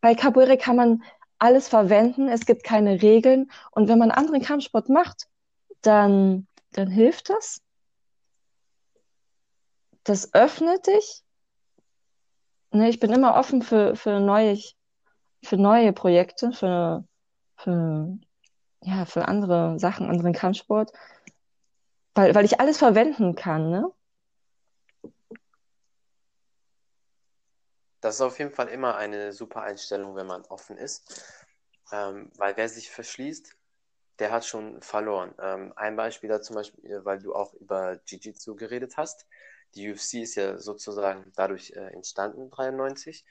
bei 0.00 0.14
Capoeira 0.14 0.56
kann 0.56 0.76
man 0.76 1.02
alles 1.38 1.68
verwenden. 1.68 2.28
Es 2.28 2.46
gibt 2.46 2.64
keine 2.64 3.02
Regeln. 3.02 3.50
Und 3.72 3.88
wenn 3.88 3.98
man 3.98 4.10
anderen 4.10 4.40
Kampfsport 4.40 4.88
macht, 4.88 5.28
dann, 5.82 6.46
dann 6.72 6.88
hilft 6.90 7.28
das. 7.28 7.60
Das 10.04 10.32
öffnet 10.32 10.86
dich. 10.86 11.22
Ne, 12.70 12.88
ich 12.90 13.00
bin 13.00 13.12
immer 13.12 13.36
offen 13.36 13.62
für, 13.62 13.96
für, 13.96 14.20
neue, 14.20 14.58
für 15.42 15.56
neue 15.56 15.92
Projekte, 15.92 16.52
für, 16.52 17.04
für, 17.56 18.18
ja, 18.82 19.04
für 19.06 19.26
andere 19.26 19.78
Sachen, 19.78 20.10
anderen 20.10 20.34
Kampfsport, 20.34 20.92
weil, 22.14 22.34
weil 22.34 22.44
ich 22.44 22.60
alles 22.60 22.78
verwenden 22.78 23.34
kann. 23.34 23.70
Ne? 23.70 23.90
Das 28.00 28.16
ist 28.16 28.20
auf 28.20 28.38
jeden 28.38 28.52
Fall 28.52 28.68
immer 28.68 28.96
eine 28.96 29.32
super 29.32 29.62
Einstellung, 29.62 30.14
wenn 30.14 30.26
man 30.26 30.42
offen 30.46 30.76
ist, 30.76 31.24
ähm, 31.90 32.30
weil 32.36 32.56
wer 32.56 32.68
sich 32.68 32.90
verschließt, 32.90 33.56
der 34.18 34.30
hat 34.30 34.44
schon 34.44 34.80
verloren. 34.82 35.34
Ähm, 35.40 35.72
ein 35.76 35.96
Beispiel 35.96 36.28
da 36.28 36.40
zum 36.40 36.56
Beispiel, 36.56 37.04
weil 37.04 37.18
du 37.20 37.34
auch 37.34 37.54
über 37.54 38.00
Jiu-Jitsu 38.04 38.56
geredet 38.56 38.96
hast. 38.96 39.26
Die 39.74 39.90
UFC 39.90 40.14
ist 40.14 40.34
ja 40.34 40.58
sozusagen 40.58 41.32
dadurch 41.36 41.72
äh, 41.72 41.92
entstanden, 41.92 42.50
93. 42.50 43.24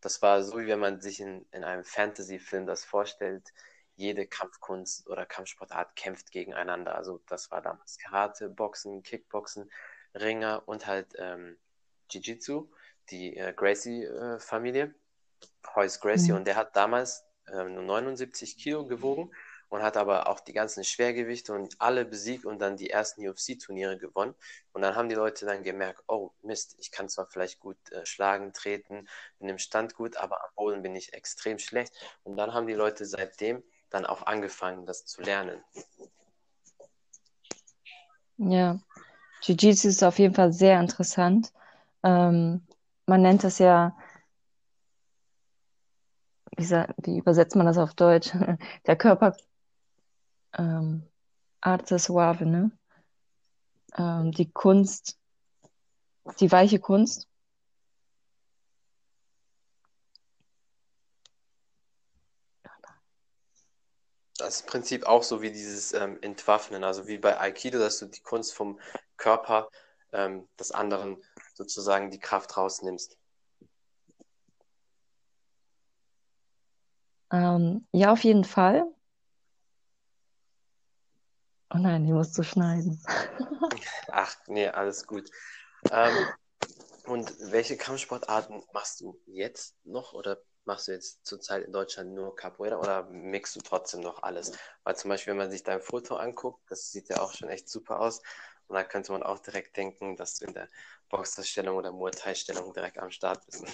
Das 0.00 0.22
war 0.22 0.42
so, 0.42 0.58
wie 0.58 0.66
wenn 0.66 0.78
man 0.78 1.00
sich 1.00 1.20
in, 1.20 1.46
in 1.50 1.64
einem 1.64 1.84
Fantasy-Film 1.84 2.66
das 2.66 2.84
vorstellt. 2.84 3.52
Jede 3.96 4.26
Kampfkunst 4.26 5.08
oder 5.08 5.26
Kampfsportart 5.26 5.96
kämpft 5.96 6.30
gegeneinander. 6.30 6.94
Also 6.94 7.20
das 7.26 7.50
war 7.50 7.62
damals 7.62 7.98
Karate, 7.98 8.48
Boxen, 8.48 9.02
Kickboxen, 9.02 9.70
Ringer 10.14 10.62
und 10.66 10.86
halt 10.86 11.08
ähm, 11.18 11.56
Jiu-Jitsu, 12.10 12.68
die 13.10 13.36
äh, 13.36 13.52
Gracie-Familie, 13.52 14.84
äh, 14.84 15.74
Hoyce 15.74 16.00
Gracie. 16.00 16.30
Mhm. 16.30 16.38
Und 16.38 16.44
der 16.46 16.54
hat 16.54 16.76
damals 16.76 17.24
äh, 17.48 17.64
nur 17.64 17.82
79 17.82 18.56
Kilo 18.56 18.86
gewogen 18.86 19.32
und 19.68 19.82
hat 19.82 19.96
aber 19.96 20.28
auch 20.28 20.40
die 20.40 20.52
ganzen 20.52 20.84
Schwergewichte 20.84 21.52
und 21.52 21.80
alle 21.80 22.04
besiegt 22.04 22.44
und 22.44 22.58
dann 22.58 22.76
die 22.76 22.90
ersten 22.90 23.26
UFC-Turniere 23.26 23.98
gewonnen. 23.98 24.34
Und 24.72 24.82
dann 24.82 24.94
haben 24.96 25.08
die 25.08 25.14
Leute 25.14 25.46
dann 25.46 25.62
gemerkt, 25.62 26.02
oh 26.08 26.30
Mist, 26.42 26.76
ich 26.78 26.90
kann 26.90 27.08
zwar 27.08 27.26
vielleicht 27.26 27.60
gut 27.60 27.76
äh, 27.92 28.04
schlagen, 28.06 28.52
treten, 28.52 29.08
bin 29.38 29.48
im 29.48 29.58
Stand 29.58 29.94
gut, 29.94 30.16
aber 30.16 30.42
am 30.42 30.50
Boden 30.56 30.82
bin 30.82 30.96
ich 30.96 31.12
extrem 31.12 31.58
schlecht. 31.58 31.92
Und 32.24 32.36
dann 32.36 32.54
haben 32.54 32.66
die 32.66 32.74
Leute 32.74 33.04
seitdem 33.04 33.62
dann 33.90 34.06
auch 34.06 34.22
angefangen, 34.22 34.86
das 34.86 35.04
zu 35.06 35.22
lernen. 35.22 35.62
Ja, 38.38 38.78
Jiu-Jitsu 39.42 39.88
ist 39.88 40.02
auf 40.02 40.18
jeden 40.18 40.34
Fall 40.34 40.52
sehr 40.52 40.80
interessant. 40.80 41.52
Ähm, 42.02 42.66
man 43.06 43.22
nennt 43.22 43.44
das 43.44 43.58
ja, 43.58 43.96
wie, 46.56 46.68
wie 47.02 47.18
übersetzt 47.18 47.56
man 47.56 47.66
das 47.66 47.78
auf 47.78 47.94
Deutsch? 47.94 48.32
Der 48.86 48.96
Körper 48.96 49.34
ähm, 50.58 51.02
Arte 51.60 51.98
Suave, 51.98 52.44
ne? 52.44 52.70
Ähm, 53.96 54.32
die 54.32 54.50
Kunst, 54.50 55.18
die 56.40 56.52
weiche 56.52 56.78
Kunst. 56.78 57.26
Das 64.36 64.56
ist 64.56 64.60
im 64.60 64.66
Prinzip 64.68 65.06
auch 65.06 65.24
so 65.24 65.42
wie 65.42 65.50
dieses 65.50 65.92
ähm, 65.92 66.18
Entwaffnen, 66.22 66.84
also 66.84 67.08
wie 67.08 67.18
bei 67.18 67.40
Aikido, 67.40 67.78
dass 67.78 67.98
du 67.98 68.06
die 68.06 68.20
Kunst 68.20 68.54
vom 68.54 68.78
Körper 69.16 69.68
ähm, 70.12 70.48
des 70.58 70.70
anderen 70.70 71.20
sozusagen 71.54 72.10
die 72.10 72.20
Kraft 72.20 72.56
rausnimmst. 72.56 73.18
Ähm, 77.32 77.86
ja, 77.92 78.12
auf 78.12 78.22
jeden 78.22 78.44
Fall. 78.44 78.86
Oh 81.74 81.78
nein, 81.78 82.04
die 82.06 82.12
musst 82.12 82.36
du 82.38 82.42
schneiden. 82.42 82.98
Ach, 84.10 84.34
nee, 84.46 84.68
alles 84.68 85.06
gut. 85.06 85.30
Ähm, 85.90 86.14
und 87.06 87.34
welche 87.50 87.76
Kampfsportarten 87.76 88.62
machst 88.72 89.00
du 89.00 89.18
jetzt 89.26 89.74
noch 89.84 90.12
oder 90.12 90.38
machst 90.64 90.88
du 90.88 90.92
jetzt 90.92 91.24
zurzeit 91.26 91.64
in 91.64 91.72
Deutschland 91.72 92.12
nur 92.14 92.36
Capoeira 92.36 92.76
oder 92.78 93.04
mixst 93.10 93.56
du 93.56 93.60
trotzdem 93.60 94.00
noch 94.00 94.22
alles? 94.22 94.52
Weil 94.84 94.96
zum 94.96 95.10
Beispiel, 95.10 95.32
wenn 95.32 95.38
man 95.38 95.50
sich 95.50 95.62
dein 95.62 95.80
Foto 95.80 96.16
anguckt, 96.16 96.60
das 96.70 96.90
sieht 96.90 97.08
ja 97.08 97.20
auch 97.20 97.32
schon 97.32 97.48
echt 97.48 97.68
super 97.68 98.00
aus. 98.00 98.20
Und 98.66 98.76
da 98.76 98.84
könnte 98.84 99.12
man 99.12 99.22
auch 99.22 99.38
direkt 99.38 99.76
denken, 99.76 100.16
dass 100.16 100.36
du 100.36 100.46
in 100.46 100.54
der 100.54 100.68
Boxerstellung 101.08 101.76
oder 101.76 101.92
Muay 101.92 102.10
Thai-Stellung 102.10 102.72
direkt 102.74 102.98
am 102.98 103.10
Start 103.10 103.44
bist. 103.46 103.64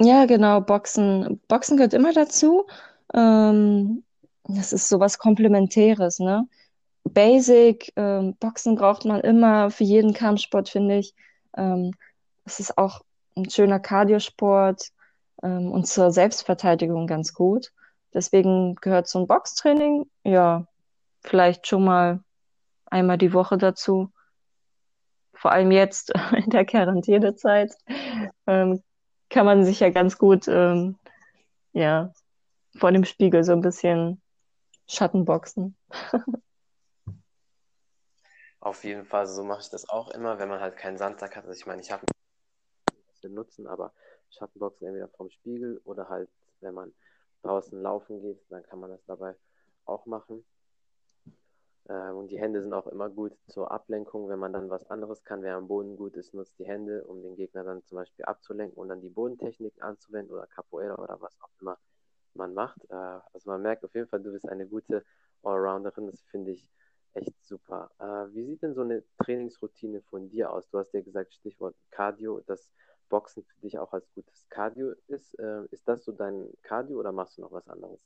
Ja, 0.00 0.26
genau, 0.26 0.60
Boxen. 0.60 1.40
Boxen 1.46 1.76
gehört 1.76 1.94
immer 1.94 2.12
dazu. 2.12 2.66
Ähm, 3.14 4.04
das 4.44 4.72
ist 4.72 4.88
sowas 4.88 5.18
Komplementäres, 5.18 6.18
ne? 6.18 6.48
Basic, 7.04 7.92
ähm, 7.96 8.36
Boxen 8.36 8.76
braucht 8.76 9.04
man 9.04 9.20
immer 9.20 9.70
für 9.70 9.84
jeden 9.84 10.14
Kampfsport, 10.14 10.68
finde 10.68 10.98
ich. 10.98 11.14
Ähm, 11.56 11.92
es 12.44 12.60
ist 12.60 12.78
auch 12.78 13.02
ein 13.36 13.50
schöner 13.50 13.80
Cardiosport 13.80 14.90
ähm, 15.42 15.72
und 15.72 15.86
zur 15.86 16.10
Selbstverteidigung 16.10 17.06
ganz 17.06 17.34
gut. 17.34 17.72
Deswegen 18.14 18.76
gehört 18.76 19.08
so 19.08 19.20
ein 19.20 19.26
Boxtraining, 19.26 20.06
ja, 20.24 20.66
vielleicht 21.20 21.66
schon 21.66 21.84
mal 21.84 22.22
einmal 22.86 23.18
die 23.18 23.32
Woche 23.32 23.58
dazu. 23.58 24.12
Vor 25.34 25.52
allem 25.52 25.70
jetzt 25.70 26.12
in 26.36 26.50
der 26.50 26.64
Quarantänezeit 26.64 27.72
ähm, 28.46 28.82
kann 29.30 29.46
man 29.46 29.64
sich 29.64 29.80
ja 29.80 29.90
ganz 29.90 30.18
gut 30.18 30.46
ähm, 30.46 30.96
ja, 31.72 32.12
vor 32.76 32.92
dem 32.92 33.04
Spiegel 33.04 33.44
so 33.44 33.52
ein 33.52 33.62
bisschen 33.62 34.20
Schattenboxen. 34.88 35.76
Auf 38.62 38.84
jeden 38.84 39.04
Fall, 39.04 39.26
so 39.26 39.42
mache 39.42 39.62
ich 39.62 39.70
das 39.70 39.88
auch 39.88 40.12
immer, 40.12 40.38
wenn 40.38 40.48
man 40.48 40.60
halt 40.60 40.76
keinen 40.76 40.96
Sandsack 40.96 41.34
hat. 41.34 41.46
Also 41.46 41.58
ich 41.58 41.66
meine, 41.66 41.82
ich 41.82 41.90
habe 41.90 42.06
nutzen, 43.24 43.66
aber 43.66 43.92
Schattenboxen 44.30 44.86
entweder 44.86 45.08
vom 45.08 45.30
Spiegel 45.30 45.80
oder 45.82 46.08
halt, 46.08 46.30
wenn 46.60 46.72
man 46.72 46.94
draußen 47.42 47.82
laufen 47.82 48.20
geht, 48.20 48.38
dann 48.50 48.62
kann 48.62 48.78
man 48.78 48.90
das 48.90 49.04
dabei 49.04 49.34
auch 49.84 50.06
machen. 50.06 50.44
Äh, 51.88 52.10
und 52.10 52.28
die 52.28 52.38
Hände 52.38 52.62
sind 52.62 52.72
auch 52.72 52.86
immer 52.86 53.10
gut 53.10 53.32
zur 53.48 53.72
Ablenkung, 53.72 54.28
wenn 54.28 54.38
man 54.38 54.52
dann 54.52 54.70
was 54.70 54.88
anderes 54.88 55.24
kann. 55.24 55.42
Wer 55.42 55.56
am 55.56 55.66
Boden 55.66 55.96
gut 55.96 56.14
ist, 56.14 56.32
nutzt 56.32 56.56
die 56.60 56.66
Hände, 56.66 57.02
um 57.02 57.20
den 57.20 57.34
Gegner 57.34 57.64
dann 57.64 57.84
zum 57.86 57.96
Beispiel 57.96 58.24
abzulenken 58.26 58.78
und 58.78 58.88
dann 58.90 59.00
die 59.00 59.10
Bodentechnik 59.10 59.82
anzuwenden 59.82 60.32
oder 60.32 60.46
Capoeira 60.46 61.02
oder 61.02 61.20
was 61.20 61.36
auch 61.40 61.50
immer 61.60 61.78
man 62.34 62.54
macht. 62.54 62.78
Äh, 62.90 62.94
also 62.94 63.50
man 63.50 63.60
merkt 63.60 63.84
auf 63.84 63.94
jeden 63.96 64.06
Fall, 64.06 64.22
du 64.22 64.30
bist 64.30 64.48
eine 64.48 64.68
gute 64.68 65.04
Allrounderin. 65.42 66.06
Das 66.06 66.22
finde 66.30 66.52
ich 66.52 66.68
echt 67.14 67.34
super. 67.44 67.90
Äh, 67.98 68.34
wie 68.34 68.44
sieht 68.44 68.62
denn 68.62 68.74
so 68.74 68.82
eine 68.82 69.02
Trainingsroutine 69.18 70.02
von 70.10 70.28
dir 70.28 70.52
aus? 70.52 70.68
Du 70.70 70.78
hast 70.78 70.92
ja 70.94 71.00
gesagt, 71.00 71.34
Stichwort 71.34 71.74
Cardio, 71.90 72.40
dass 72.46 72.70
Boxen 73.08 73.44
für 73.44 73.60
dich 73.60 73.78
auch 73.78 73.92
als 73.92 74.06
gutes 74.14 74.48
Cardio 74.48 74.92
ist. 75.08 75.38
Äh, 75.38 75.64
ist 75.70 75.86
das 75.86 76.04
so 76.04 76.12
dein 76.12 76.48
Cardio 76.62 76.98
oder 76.98 77.12
machst 77.12 77.36
du 77.36 77.42
noch 77.42 77.52
was 77.52 77.68
anderes? 77.68 78.00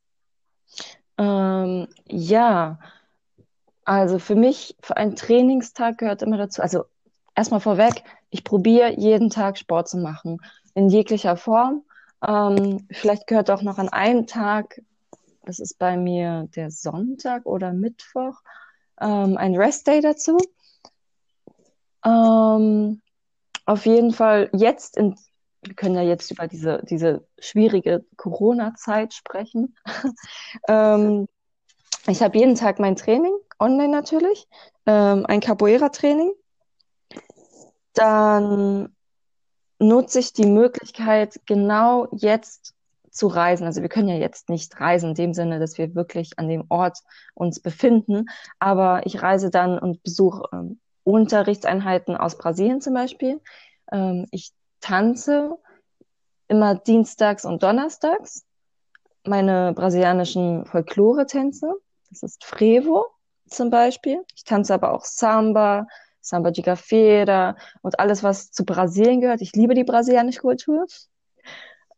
Ähm, 1.19 1.89
ja, 2.09 2.79
also 3.85 4.19
für 4.19 4.35
mich, 4.35 4.77
für 4.81 4.97
einen 4.97 5.15
Trainingstag 5.15 5.99
gehört 5.99 6.23
immer 6.23 6.37
dazu, 6.37 6.61
also 6.61 6.85
erstmal 7.37 7.61
vorweg, 7.61 8.03
ich 8.31 8.43
probiere 8.43 8.99
jeden 8.99 9.31
Tag 9.31 9.59
Sport 9.59 9.89
zu 9.89 9.99
machen, 9.99 10.39
in 10.75 10.89
jeglicher 10.89 11.37
Form. 11.37 11.85
Ähm, 12.27 12.87
vielleicht 12.91 13.29
gehört 13.29 13.51
auch 13.51 13.63
noch 13.63 13.79
an 13.79 13.89
einem 13.89 14.27
Tag, 14.27 14.83
das 15.45 15.61
ist 15.61 15.79
bei 15.79 15.97
mir 15.97 16.49
der 16.57 16.73
Sonntag 16.73 17.47
oder 17.47 17.73
Mittwoch, 17.73 18.43
ähm, 19.01 19.37
ein 19.37 19.57
Rest-Day 19.57 20.01
dazu. 20.01 20.39
Ähm, 22.05 23.03
auf 23.65 23.85
jeden 23.85 24.13
Fall 24.13 24.49
jetzt 24.53 24.97
in, 24.97 25.17
wir 25.63 25.75
können 25.75 25.97
ja 25.97 26.03
jetzt 26.03 26.31
über 26.31 26.47
diese, 26.47 26.83
diese 26.85 27.27
schwierige 27.39 28.05
Corona-Zeit 28.17 29.13
sprechen. 29.13 29.77
ähm, 30.69 31.27
ich 32.07 32.23
habe 32.23 32.39
jeden 32.39 32.55
Tag 32.55 32.79
mein 32.79 32.95
Training, 32.95 33.35
online 33.59 33.89
natürlich, 33.89 34.47
ähm, 34.87 35.27
ein 35.27 35.41
Capoeira-Training. 35.41 36.33
Dann 37.95 38.95
nutze 39.81 40.21
ich 40.21 40.33
die 40.33 40.47
Möglichkeit, 40.47 41.41
genau 41.47 42.09
jetzt 42.13 42.76
zu 43.17 43.27
reisen. 43.29 43.67
Also 43.67 43.83
wir 43.83 43.89
können 43.89 44.09
ja 44.09 44.17
jetzt 44.17 44.49
nicht 44.49 44.79
reisen 44.81 45.11
in 45.11 45.15
dem 45.15 45.35
Sinne, 45.35 45.59
dass 45.59 45.79
wir 45.79 45.95
wirklich 45.95 46.39
an 46.39 46.49
dem 46.49 46.65
Ort 46.69 46.99
uns 47.35 47.61
befinden, 47.61 48.27
aber 48.59 49.07
ich 49.07 49.23
reise 49.23 49.51
dann 49.51 49.79
und 49.79 50.03
besuche 50.03 50.49
ähm, 50.53 50.81
Unterrichtseinheiten 51.05 52.17
aus 52.17 52.37
Brasilien 52.37 52.81
zum 52.81 52.95
Beispiel. 52.95 53.41
Ähm, 53.93 54.27
ich 54.31 54.53
tanze 54.81 55.57
immer 56.49 56.75
dienstags 56.75 57.45
und 57.45 57.63
donnerstags 57.63 58.45
meine 59.25 59.73
brasilianischen 59.73 60.65
Folklore-Tänze. 60.67 61.75
Das 62.11 62.23
ist 62.23 62.45
Frevo 62.45 63.07
zum 63.49 63.71
Beispiel. 63.71 64.25
Ich 64.35 64.45
tanze 64.45 64.75
aber 64.75 64.93
auch 64.93 65.05
Samba, 65.05 65.87
Samba 66.21 66.51
de 66.51 66.63
Gafeira 66.63 67.57
und 67.83 67.99
alles, 67.99 68.23
was 68.23 68.51
zu 68.51 68.65
Brasilien 68.65 69.21
gehört. 69.21 69.43
Ich 69.43 69.53
liebe 69.53 69.75
die 69.75 69.85
brasilianische 69.85 70.41
Kultur. 70.41 70.87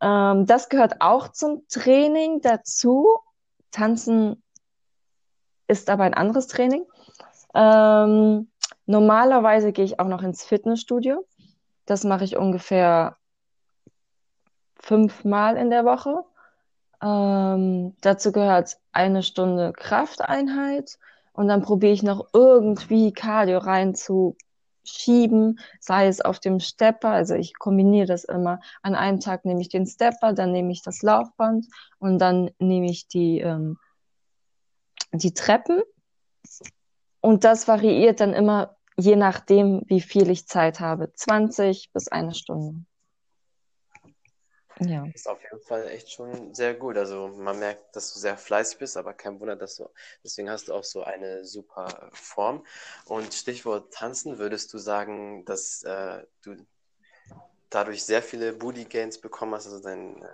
Ähm, 0.00 0.46
das 0.46 0.68
gehört 0.68 1.00
auch 1.00 1.28
zum 1.28 1.66
Training 1.68 2.40
dazu. 2.40 3.06
Tanzen 3.70 4.42
ist 5.66 5.90
aber 5.90 6.04
ein 6.04 6.14
anderes 6.14 6.46
Training. 6.46 6.84
Ähm, 7.54 8.50
normalerweise 8.86 9.72
gehe 9.72 9.84
ich 9.84 10.00
auch 10.00 10.08
noch 10.08 10.22
ins 10.22 10.44
Fitnessstudio. 10.44 11.26
Das 11.86 12.04
mache 12.04 12.24
ich 12.24 12.36
ungefähr 12.36 13.16
fünfmal 14.76 15.56
in 15.56 15.70
der 15.70 15.84
Woche. 15.84 16.24
Ähm, 17.02 17.96
dazu 18.00 18.32
gehört 18.32 18.78
eine 18.92 19.22
Stunde 19.22 19.72
Krafteinheit 19.72 20.98
und 21.32 21.48
dann 21.48 21.62
probiere 21.62 21.92
ich 21.92 22.02
noch 22.02 22.28
irgendwie 22.32 23.12
Cardio 23.12 23.58
reinzuschieben, 24.88 25.58
sei 25.80 26.06
es 26.06 26.20
auf 26.20 26.40
dem 26.40 26.60
Stepper, 26.60 27.10
also 27.10 27.34
ich 27.34 27.54
kombiniere 27.58 28.06
das 28.06 28.24
immer. 28.24 28.60
An 28.82 28.94
einem 28.94 29.20
Tag 29.20 29.44
nehme 29.44 29.60
ich 29.60 29.68
den 29.68 29.86
Stepper, 29.86 30.32
dann 30.32 30.52
nehme 30.52 30.72
ich 30.72 30.82
das 30.82 31.02
Laufband 31.02 31.66
und 31.98 32.18
dann 32.18 32.50
nehme 32.58 32.90
ich 32.90 33.08
die, 33.08 33.40
ähm, 33.40 33.78
die 35.12 35.34
Treppen. 35.34 35.82
Und 37.20 37.44
das 37.44 37.68
variiert 37.68 38.20
dann 38.20 38.32
immer 38.32 38.76
je 38.96 39.16
nachdem, 39.16 39.82
wie 39.86 40.00
viel 40.00 40.28
ich 40.30 40.48
Zeit 40.48 40.80
habe. 40.80 41.12
20 41.12 41.90
bis 41.92 42.08
eine 42.08 42.34
Stunde. 42.34 42.84
Ja. 44.80 45.06
Ist 45.14 45.28
auf 45.28 45.42
jeden 45.42 45.60
Fall 45.62 45.88
echt 45.88 46.12
schon 46.12 46.54
sehr 46.54 46.74
gut. 46.74 46.96
Also 46.96 47.28
man 47.28 47.58
merkt, 47.58 47.94
dass 47.96 48.12
du 48.12 48.20
sehr 48.20 48.36
fleißig 48.36 48.78
bist, 48.78 48.96
aber 48.96 49.12
kein 49.14 49.40
Wunder, 49.40 49.56
dass 49.56 49.76
du, 49.76 49.88
deswegen 50.22 50.50
hast 50.50 50.68
du 50.68 50.74
auch 50.74 50.84
so 50.84 51.02
eine 51.02 51.44
super 51.44 52.10
Form. 52.12 52.64
Und 53.06 53.32
Stichwort 53.34 53.92
Tanzen, 53.92 54.38
würdest 54.38 54.72
du 54.72 54.78
sagen, 54.78 55.44
dass 55.44 55.82
äh, 55.82 56.24
du 56.42 56.56
dadurch 57.70 58.04
sehr 58.04 58.22
viele 58.22 58.52
Booty 58.52 58.84
Gains 58.84 59.20
bekommen 59.20 59.54
hast, 59.54 59.66
also 59.66 59.80
dein 59.82 60.22
äh, 60.22 60.28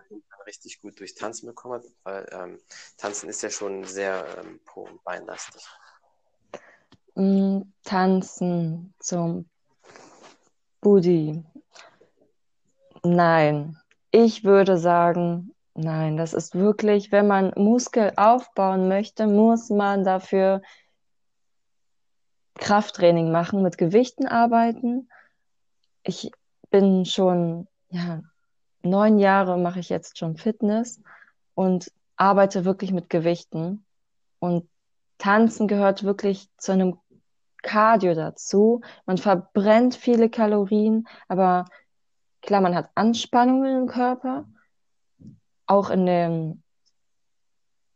richtig 0.46 0.80
gut 0.80 1.00
durch 1.00 1.14
Tanzen 1.14 1.46
bekommen 1.46 1.74
hast, 1.82 1.94
weil 2.04 2.28
ähm, 2.32 2.60
Tanzen 2.98 3.28
ist 3.28 3.42
ja 3.42 3.50
schon 3.50 3.84
sehr 3.84 4.26
ähm, 4.38 4.60
pro- 4.64 4.88
beinlastig. 5.04 5.66
Mm, 7.14 7.62
Tanzen 7.82 8.94
zum 8.98 9.48
Booty. 10.80 11.42
Nein, 13.02 13.78
ich 14.14 14.44
würde 14.44 14.78
sagen, 14.78 15.52
nein, 15.74 16.16
das 16.16 16.34
ist 16.34 16.54
wirklich, 16.54 17.10
wenn 17.10 17.26
man 17.26 17.52
Muskel 17.56 18.12
aufbauen 18.14 18.86
möchte, 18.86 19.26
muss 19.26 19.70
man 19.70 20.04
dafür 20.04 20.62
Krafttraining 22.54 23.32
machen, 23.32 23.60
mit 23.60 23.76
Gewichten 23.76 24.28
arbeiten. 24.28 25.08
Ich 26.04 26.30
bin 26.70 27.04
schon, 27.06 27.66
ja, 27.88 28.22
neun 28.82 29.18
Jahre 29.18 29.58
mache 29.58 29.80
ich 29.80 29.88
jetzt 29.88 30.16
schon 30.16 30.36
Fitness 30.36 31.02
und 31.56 31.90
arbeite 32.14 32.64
wirklich 32.64 32.92
mit 32.92 33.10
Gewichten. 33.10 33.84
Und 34.38 34.68
Tanzen 35.18 35.66
gehört 35.66 36.04
wirklich 36.04 36.48
zu 36.56 36.70
einem 36.70 37.00
Cardio 37.62 38.14
dazu. 38.14 38.80
Man 39.06 39.18
verbrennt 39.18 39.96
viele 39.96 40.30
Kalorien, 40.30 41.08
aber 41.26 41.64
Klar, 42.44 42.60
man 42.60 42.74
hat 42.74 42.90
Anspannungen 42.94 43.82
im 43.82 43.86
Körper, 43.88 44.46
auch 45.66 45.88
in 45.88 46.04
dem 46.04 46.62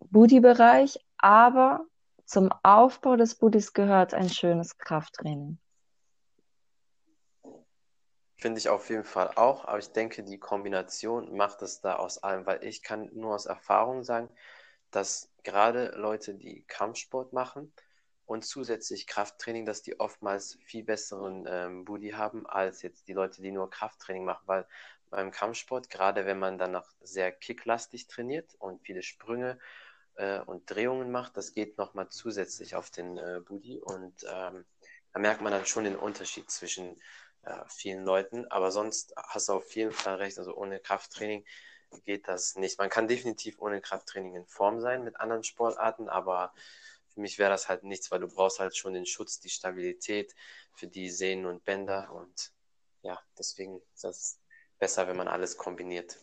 Booty-Bereich, 0.06 0.98
aber 1.18 1.84
zum 2.24 2.50
Aufbau 2.62 3.16
des 3.16 3.34
Booties 3.34 3.74
gehört 3.74 4.14
ein 4.14 4.30
schönes 4.30 4.78
Krafttraining. 4.78 5.58
Finde 8.38 8.58
ich 8.58 8.70
auf 8.70 8.88
jeden 8.88 9.04
Fall 9.04 9.32
auch, 9.36 9.66
aber 9.66 9.80
ich 9.80 9.92
denke, 9.92 10.22
die 10.22 10.38
Kombination 10.38 11.36
macht 11.36 11.60
es 11.60 11.82
da 11.82 11.96
aus 11.96 12.22
allem, 12.22 12.46
weil 12.46 12.64
ich 12.64 12.82
kann 12.82 13.10
nur 13.12 13.34
aus 13.34 13.44
Erfahrung 13.44 14.02
sagen, 14.02 14.30
dass 14.90 15.30
gerade 15.42 15.92
Leute, 15.96 16.34
die 16.34 16.62
Kampfsport 16.62 17.34
machen, 17.34 17.70
und 18.28 18.44
zusätzlich 18.44 19.06
Krafttraining, 19.06 19.64
dass 19.64 19.80
die 19.80 19.98
oftmals 19.98 20.58
viel 20.62 20.84
besseren 20.84 21.46
ähm, 21.48 21.86
Booty 21.86 22.10
haben 22.10 22.46
als 22.46 22.82
jetzt 22.82 23.08
die 23.08 23.14
Leute, 23.14 23.40
die 23.40 23.50
nur 23.50 23.70
Krafttraining 23.70 24.26
machen, 24.26 24.42
weil 24.44 24.66
beim 25.08 25.30
Kampfsport, 25.30 25.88
gerade 25.88 26.26
wenn 26.26 26.38
man 26.38 26.58
dann 26.58 26.72
noch 26.72 26.86
sehr 27.00 27.32
kicklastig 27.32 28.06
trainiert 28.06 28.54
und 28.58 28.82
viele 28.82 29.02
Sprünge 29.02 29.58
äh, 30.16 30.40
und 30.40 30.68
Drehungen 30.68 31.10
macht, 31.10 31.38
das 31.38 31.54
geht 31.54 31.78
nochmal 31.78 32.10
zusätzlich 32.10 32.74
auf 32.74 32.90
den 32.90 33.16
äh, 33.16 33.40
Booty. 33.42 33.78
Und 33.78 34.22
ähm, 34.24 34.66
da 35.14 35.20
merkt 35.20 35.40
man 35.40 35.52
dann 35.52 35.64
schon 35.64 35.84
den 35.84 35.96
Unterschied 35.96 36.50
zwischen 36.50 37.00
äh, 37.44 37.64
vielen 37.68 38.04
Leuten, 38.04 38.44
aber 38.50 38.70
sonst 38.70 39.14
hast 39.16 39.48
du 39.48 39.54
auf 39.54 39.74
jeden 39.74 39.92
Fall 39.92 40.16
recht, 40.16 40.38
also 40.38 40.54
ohne 40.54 40.80
Krafttraining 40.80 41.46
geht 42.04 42.28
das 42.28 42.56
nicht. 42.56 42.78
Man 42.78 42.90
kann 42.90 43.08
definitiv 43.08 43.58
ohne 43.58 43.80
Krafttraining 43.80 44.34
in 44.34 44.46
Form 44.46 44.82
sein 44.82 45.02
mit 45.02 45.18
anderen 45.18 45.44
Sportarten, 45.44 46.10
aber 46.10 46.52
für 47.18 47.22
mich 47.22 47.40
wäre 47.40 47.50
das 47.50 47.68
halt 47.68 47.82
nichts, 47.82 48.12
weil 48.12 48.20
du 48.20 48.28
brauchst 48.28 48.60
halt 48.60 48.76
schon 48.76 48.94
den 48.94 49.04
Schutz, 49.04 49.40
die 49.40 49.48
Stabilität 49.48 50.36
für 50.72 50.86
die 50.86 51.10
Sehnen 51.10 51.46
und 51.46 51.64
Bänder 51.64 52.12
und 52.14 52.52
ja, 53.02 53.18
deswegen 53.36 53.80
ist 53.92 54.04
das 54.04 54.38
besser, 54.78 55.08
wenn 55.08 55.16
man 55.16 55.26
alles 55.26 55.56
kombiniert. 55.56 56.16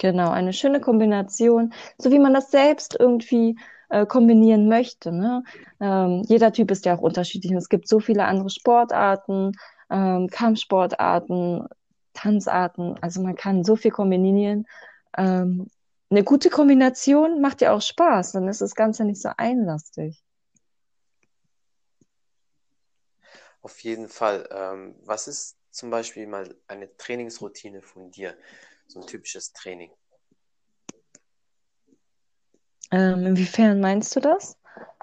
Genau, 0.00 0.30
eine 0.30 0.52
schöne 0.52 0.80
Kombination, 0.80 1.72
so 1.96 2.10
wie 2.10 2.18
man 2.18 2.34
das 2.34 2.50
selbst 2.50 2.96
irgendwie 2.98 3.56
äh, 3.88 4.04
kombinieren 4.04 4.66
möchte. 4.66 5.12
Ne? 5.12 5.44
Ähm, 5.80 6.24
jeder 6.26 6.52
Typ 6.52 6.72
ist 6.72 6.86
ja 6.86 6.96
auch 6.96 7.00
unterschiedlich. 7.00 7.52
Es 7.52 7.68
gibt 7.68 7.86
so 7.86 8.00
viele 8.00 8.24
andere 8.24 8.50
Sportarten, 8.50 9.52
ähm, 9.90 10.26
Kampfsportarten, 10.26 11.68
Tanzarten. 12.14 12.98
Also 13.00 13.22
man 13.22 13.36
kann 13.36 13.62
so 13.62 13.76
viel 13.76 13.92
kombinieren. 13.92 14.66
Ähm, 15.16 15.70
eine 16.10 16.24
gute 16.24 16.50
Kombination 16.50 17.40
macht 17.40 17.60
ja 17.60 17.72
auch 17.72 17.82
Spaß, 17.82 18.32
dann 18.32 18.48
ist 18.48 18.60
das 18.60 18.74
Ganze 18.74 19.04
nicht 19.04 19.20
so 19.20 19.30
einlastig. 19.36 20.22
Auf 23.62 23.80
jeden 23.80 24.08
Fall. 24.08 24.46
Ähm, 24.52 24.94
was 25.04 25.26
ist 25.26 25.56
zum 25.70 25.90
Beispiel 25.90 26.26
mal 26.26 26.54
eine 26.68 26.94
Trainingsroutine 26.96 27.80
von 27.80 28.10
dir? 28.10 28.36
So 28.86 29.00
ein 29.00 29.06
typisches 29.06 29.52
Training. 29.54 29.90
Ähm, 32.90 33.26
inwiefern 33.26 33.80
meinst 33.80 34.14
du 34.14 34.20
das? 34.20 34.58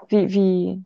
Wie, 0.08 0.32
wie? 0.32 0.84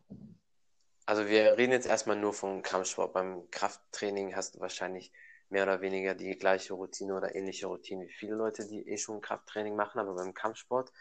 Also 1.05 1.27
wir 1.27 1.57
reden 1.57 1.71
jetzt 1.71 1.87
erstmal 1.87 2.17
nur 2.17 2.33
vom 2.33 2.63
Kampfsport. 2.63 3.13
Beim 3.13 3.49
Krafttraining 3.51 4.35
hast 4.35 4.55
du 4.55 4.59
wahrscheinlich 4.59 5.13
mehr 5.49 5.63
oder 5.63 5.81
weniger 5.81 6.13
die 6.13 6.37
gleiche 6.37 6.73
Routine 6.73 7.15
oder 7.15 7.35
ähnliche 7.35 7.67
Routine 7.67 8.05
wie 8.05 8.13
viele 8.13 8.35
Leute, 8.35 8.67
die 8.67 8.87
eh 8.87 8.97
schon 8.97 9.21
Krafttraining 9.21 9.75
machen, 9.75 9.99
aber 9.99 10.15
beim 10.15 10.33
Kampfsport, 10.33 10.91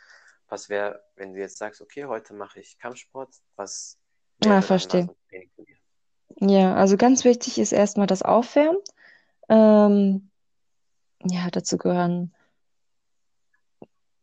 was 0.48 0.68
wäre, 0.68 1.02
wenn 1.16 1.32
du 1.34 1.40
jetzt 1.40 1.58
sagst, 1.58 1.80
okay, 1.80 2.04
heute 2.04 2.34
mache 2.34 2.60
ich 2.60 2.78
Kampfsport, 2.78 3.30
was 3.56 3.98
ah, 4.46 4.62
verstehe. 4.62 5.08
Ja, 6.38 6.74
also 6.74 6.96
ganz 6.96 7.24
wichtig 7.24 7.58
ist 7.58 7.72
erstmal 7.72 8.06
das 8.06 8.22
Aufwärmen. 8.22 8.80
Ähm, 9.48 10.30
ja, 11.24 11.48
dazu 11.50 11.78
gehören 11.78 12.34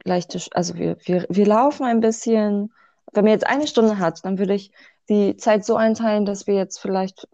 leichte, 0.03 0.39
also 0.51 0.75
wir, 0.75 0.97
wir, 1.05 1.25
wir 1.29 1.45
laufen 1.45 1.85
ein 1.85 2.01
bisschen. 2.01 2.73
Wenn 3.11 3.25
man 3.25 3.33
jetzt 3.33 3.47
eine 3.47 3.67
Stunde 3.67 3.99
hat, 3.99 4.23
dann 4.25 4.37
würde 4.37 4.53
ich 4.53 4.71
die 5.09 5.37
Zeit 5.37 5.65
so 5.65 5.75
einteilen, 5.75 6.25
dass 6.25 6.47
wir 6.47 6.55
jetzt 6.55 6.79
vielleicht 6.79 7.27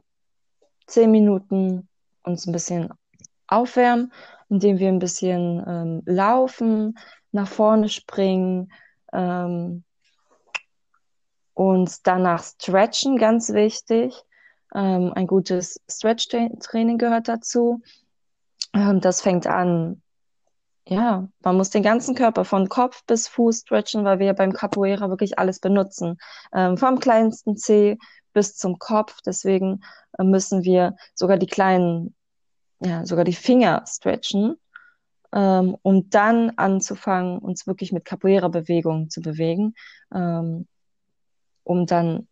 zehn 0.87 1.11
Minuten 1.11 1.88
uns 2.23 2.47
ein 2.47 2.51
bisschen 2.51 2.89
aufwärmen, 3.47 4.11
indem 4.49 4.79
wir 4.79 4.89
ein 4.89 4.99
bisschen 4.99 5.63
ähm, 5.67 6.01
laufen, 6.05 6.97
nach 7.31 7.47
vorne 7.47 7.89
springen 7.89 8.71
ähm, 9.13 9.83
und 11.53 12.07
danach 12.07 12.43
stretchen, 12.43 13.17
ganz 13.17 13.53
wichtig. 13.53 14.23
Ähm, 14.73 15.13
ein 15.15 15.27
gutes 15.27 15.81
Stretch-Training 15.89 16.97
gehört 16.97 17.27
dazu. 17.27 17.81
Ähm, 18.73 19.01
das 19.01 19.21
fängt 19.21 19.47
an, 19.47 20.01
ja, 20.89 21.27
man 21.41 21.55
muss 21.55 21.69
den 21.69 21.83
ganzen 21.83 22.15
Körper 22.15 22.45
von 22.45 22.67
Kopf 22.67 23.03
bis 23.05 23.27
Fuß 23.27 23.59
stretchen, 23.59 24.05
weil 24.05 24.17
wir 24.17 24.33
beim 24.33 24.53
Capoeira 24.53 25.09
wirklich 25.09 25.37
alles 25.37 25.59
benutzen. 25.59 26.17
Ähm, 26.51 26.77
vom 26.77 26.99
kleinsten 26.99 27.57
Zeh 27.57 27.97
bis 28.33 28.55
zum 28.55 28.79
Kopf. 28.79 29.21
Deswegen 29.25 29.83
äh, 30.17 30.23
müssen 30.23 30.63
wir 30.63 30.95
sogar 31.13 31.37
die 31.37 31.47
kleinen, 31.47 32.15
ja, 32.79 33.05
sogar 33.05 33.25
die 33.25 33.33
Finger 33.33 33.83
stretchen, 33.87 34.57
ähm, 35.33 35.77
um 35.81 36.09
dann 36.09 36.51
anzufangen, 36.51 37.39
uns 37.39 37.67
wirklich 37.67 37.91
mit 37.91 38.05
Capoeira-Bewegungen 38.05 39.09
zu 39.09 39.21
bewegen, 39.21 39.75
ähm, 40.13 40.67
um 41.63 41.85
dann 41.85 42.27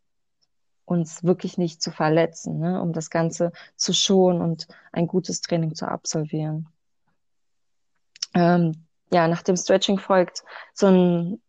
uns 0.86 1.24
wirklich 1.24 1.58
nicht 1.58 1.82
zu 1.82 1.92
verletzen, 1.92 2.60
ne? 2.60 2.82
um 2.82 2.94
das 2.94 3.10
Ganze 3.10 3.52
zu 3.76 3.94
schonen 3.94 4.42
und 4.42 4.68
ein 4.94 5.06
gutes 5.06 5.42
Training 5.42 5.76
zu 5.76 5.86
absolvieren. 5.86 6.70
Ähm, 8.34 8.86
ja, 9.12 9.28
nach 9.28 9.42
dem 9.42 9.58
Stretching 9.58 10.00
folgt 10.00 10.44
so 10.74 10.88
ein 10.88 11.42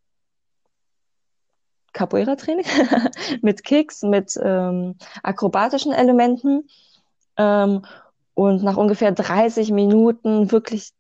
Capoeira-Training 1.93 2.67
mit 3.43 3.65
Kicks, 3.65 4.03
mit 4.03 4.39
ähm, 4.43 4.97
akrobatischen 5.23 5.93
Elementen. 5.93 6.69
Ähm, 7.37 7.85
und 8.35 8.63
nach 8.63 8.77
ungefähr 8.77 9.13
30 9.13 9.73
Minuten 9.73 10.53
wirklich, 10.53 10.93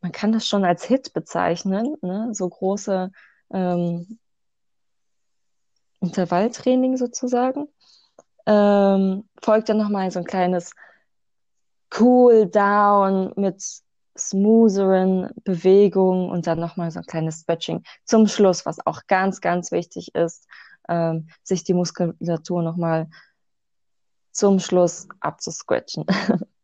man 0.00 0.12
kann 0.12 0.32
das 0.32 0.46
schon 0.46 0.64
als 0.64 0.84
Hit 0.84 1.12
bezeichnen, 1.12 1.96
ne? 2.02 2.28
so 2.32 2.48
große 2.48 3.10
ähm, 3.52 4.18
Intervalltraining 6.00 6.96
sozusagen. 6.96 7.68
Ähm, 8.46 9.28
folgt 9.42 9.68
dann 9.68 9.78
nochmal 9.78 10.10
so 10.10 10.20
ein 10.20 10.24
kleines 10.24 10.72
Cool 11.98 12.46
Down 12.46 13.32
mit 13.36 13.82
smootheren 14.18 15.30
Bewegungen 15.44 16.30
und 16.30 16.46
dann 16.46 16.60
nochmal 16.60 16.90
so 16.90 17.00
ein 17.00 17.06
kleines 17.06 17.40
Stretching 17.40 17.82
zum 18.04 18.26
Schluss, 18.26 18.66
was 18.66 18.84
auch 18.86 19.02
ganz, 19.06 19.40
ganz 19.40 19.72
wichtig 19.72 20.14
ist, 20.14 20.46
ähm, 20.88 21.28
sich 21.42 21.64
die 21.64 21.74
Muskulatur 21.74 22.62
nochmal 22.62 23.08
zum 24.32 24.60
Schluss 24.60 25.08
abzuscratchen. 25.20 26.04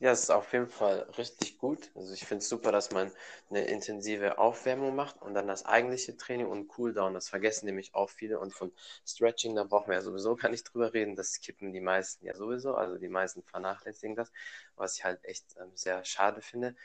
Ja, 0.00 0.12
es 0.12 0.20
ist 0.22 0.30
auf 0.30 0.52
jeden 0.52 0.68
Fall 0.68 1.00
richtig 1.18 1.58
gut. 1.58 1.90
Also 1.96 2.12
ich 2.12 2.24
finde 2.24 2.42
es 2.42 2.48
super, 2.48 2.70
dass 2.70 2.92
man 2.92 3.10
eine 3.50 3.64
intensive 3.66 4.38
Aufwärmung 4.38 4.94
macht 4.94 5.20
und 5.22 5.34
dann 5.34 5.48
das 5.48 5.64
eigentliche 5.64 6.16
Training 6.16 6.46
und 6.46 6.68
Cooldown. 6.68 7.14
Das 7.14 7.28
vergessen 7.28 7.66
nämlich 7.66 7.94
auch 7.94 8.08
viele. 8.08 8.38
Und 8.38 8.54
von 8.54 8.72
Stretching, 9.04 9.56
da 9.56 9.64
brauchen 9.64 9.88
wir 9.88 9.96
ja 9.96 10.02
sowieso 10.02 10.36
gar 10.36 10.50
nicht 10.50 10.72
drüber 10.72 10.94
reden. 10.94 11.16
Das 11.16 11.40
kippen 11.40 11.72
die 11.72 11.80
meisten 11.80 12.24
ja 12.24 12.34
sowieso. 12.36 12.74
Also 12.76 12.96
die 12.96 13.08
meisten 13.08 13.42
vernachlässigen 13.42 14.14
das, 14.14 14.30
was 14.76 14.96
ich 14.96 15.04
halt 15.04 15.24
echt 15.24 15.56
ähm, 15.60 15.70
sehr 15.74 16.04
schade 16.04 16.42
finde. 16.42 16.76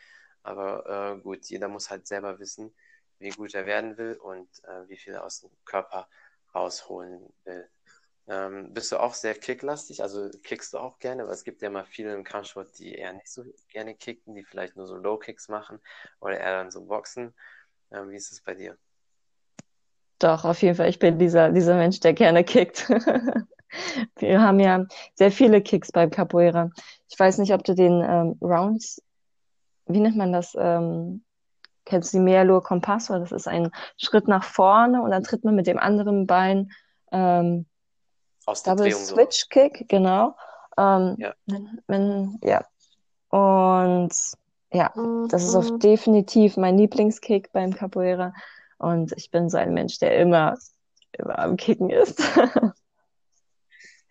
Aber 0.41 1.15
äh, 1.17 1.21
gut, 1.21 1.45
jeder 1.45 1.67
muss 1.67 1.89
halt 1.91 2.08
selber 2.08 2.39
wissen, 2.39 2.73
wie 3.19 3.30
gut 3.30 3.54
er 3.54 3.65
werden 3.67 3.97
will 3.97 4.15
und 4.15 4.49
äh, 4.65 4.89
wie 4.89 4.97
viel 4.97 5.13
er 5.13 5.23
aus 5.23 5.41
dem 5.41 5.52
Körper 5.65 6.10
rausholen 6.56 7.32
will. 7.45 7.69
Ähm, 8.27 8.73
bist 8.73 8.91
du 8.91 8.97
auch 8.97 9.13
sehr 9.13 9.36
kicklastig? 9.36 10.01
Also 10.01 10.29
kickst 10.43 10.73
du 10.73 10.77
auch 10.77 10.99
gerne? 10.99 11.25
Weil 11.25 11.33
es 11.33 11.43
gibt 11.43 11.62
ja 11.62 11.69
mal 11.69 11.86
viele 11.86 12.13
im 12.13 12.23
Kampfsport, 12.23 12.77
die 12.79 12.95
eher 12.95 13.13
nicht 13.13 13.27
so 13.27 13.43
gerne 13.67 13.95
kicken, 13.95 14.33
die 14.36 14.43
vielleicht 14.43 14.77
nur 14.77 14.88
so 14.88 14.95
Low 14.95 15.17
Kicks 15.17 15.49
machen 15.49 15.79
oder 16.21 16.39
eher 16.39 16.57
dann 16.57 16.71
so 16.71 16.86
boxen. 16.86 17.33
Ähm, 17.91 18.09
wie 18.09 18.15
ist 18.15 18.31
es 18.31 18.41
bei 18.41 18.55
dir? 18.55 18.77
Doch, 20.19 20.45
auf 20.45 20.62
jeden 20.62 20.75
Fall. 20.75 20.88
Ich 20.88 20.99
bin 20.99 21.19
dieser, 21.19 21.51
dieser 21.51 21.75
Mensch, 21.75 21.99
der 21.99 22.13
gerne 22.13 22.45
kickt. 22.45 22.89
Wir 24.17 24.41
haben 24.41 24.59
ja 24.59 24.86
sehr 25.15 25.31
viele 25.31 25.62
Kicks 25.62 25.91
beim 25.91 26.09
Capoeira. 26.09 26.69
Ich 27.09 27.19
weiß 27.19 27.39
nicht, 27.39 27.53
ob 27.53 27.63
du 27.63 27.75
den 27.75 28.01
ähm, 28.01 28.38
Rounds, 28.41 29.01
wie 29.88 29.99
nennt 29.99 30.15
man 30.15 30.31
das? 30.31 30.55
Ähm, 30.57 31.25
kennst 31.83 32.13
du 32.13 32.17
die 32.19 32.23
Meerlohe 32.23 32.62
Kompasso? 32.62 33.17
Das 33.19 33.33
ist 33.33 33.47
ein 33.47 33.71
Schritt 33.97 34.29
nach 34.29 34.43
vorne 34.43 35.01
und 35.01 35.12
dann 35.12 35.23
tritt 35.23 35.43
man 35.43 35.55
mit 35.55 35.67
dem 35.67 35.79
anderen 35.79 36.25
Bein 36.25 36.71
ähm, 37.12 37.65
aus 38.45 38.63
der 38.63 38.75
Double 38.75 38.89
Drehung 38.89 39.03
so. 39.06 39.15
Switch 39.15 39.49
Kick, 39.49 39.86
genau. 39.89 40.36
Ähm, 40.77 41.15
Ja. 41.19 41.34
wenn, 41.45 41.82
wenn, 41.88 42.39
ja. 42.43 42.65
Und 43.29 44.13
ja, 44.71 44.91
das 45.29 45.43
ist 45.43 45.56
auch 45.56 45.77
definitiv 45.79 46.58
mein 46.58 46.77
Lieblingskick 46.77 47.51
beim 47.51 47.73
Capoeira. 47.73 48.34
Und 48.77 49.12
ich 49.17 49.32
bin 49.32 49.49
so 49.49 49.58
ein 49.58 49.73
Mensch, 49.73 49.99
der 49.99 50.17
immer, 50.17 50.58
immer 51.13 51.39
am 51.39 51.58
Kicken 51.58 51.89
ist. 51.89 52.21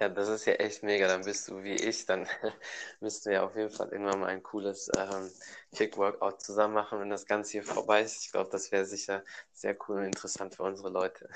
Ja, 0.00 0.08
das 0.08 0.28
ist 0.28 0.46
ja 0.46 0.54
echt 0.54 0.82
mega. 0.82 1.06
Dann 1.06 1.22
bist 1.24 1.46
du 1.46 1.62
wie 1.62 1.74
ich. 1.74 2.06
Dann 2.06 2.26
müssten 3.00 3.30
wir 3.30 3.44
auf 3.44 3.54
jeden 3.54 3.70
Fall 3.70 3.88
irgendwann 3.90 4.18
mal 4.18 4.30
ein 4.30 4.42
cooles 4.42 4.90
ähm, 4.96 5.30
Kick-Workout 5.76 6.42
zusammen 6.42 6.74
machen, 6.74 6.98
wenn 6.98 7.08
das 7.10 7.24
Ganze 7.24 7.52
hier 7.52 7.62
vorbei 7.62 8.02
ist. 8.02 8.24
Ich 8.24 8.32
glaube, 8.32 8.50
das 8.50 8.72
wäre 8.72 8.84
sicher 8.84 9.22
sehr 9.52 9.76
cool 9.86 9.98
und 9.98 10.04
interessant 10.06 10.56
für 10.56 10.64
unsere 10.64 10.88
Leute. 10.88 11.28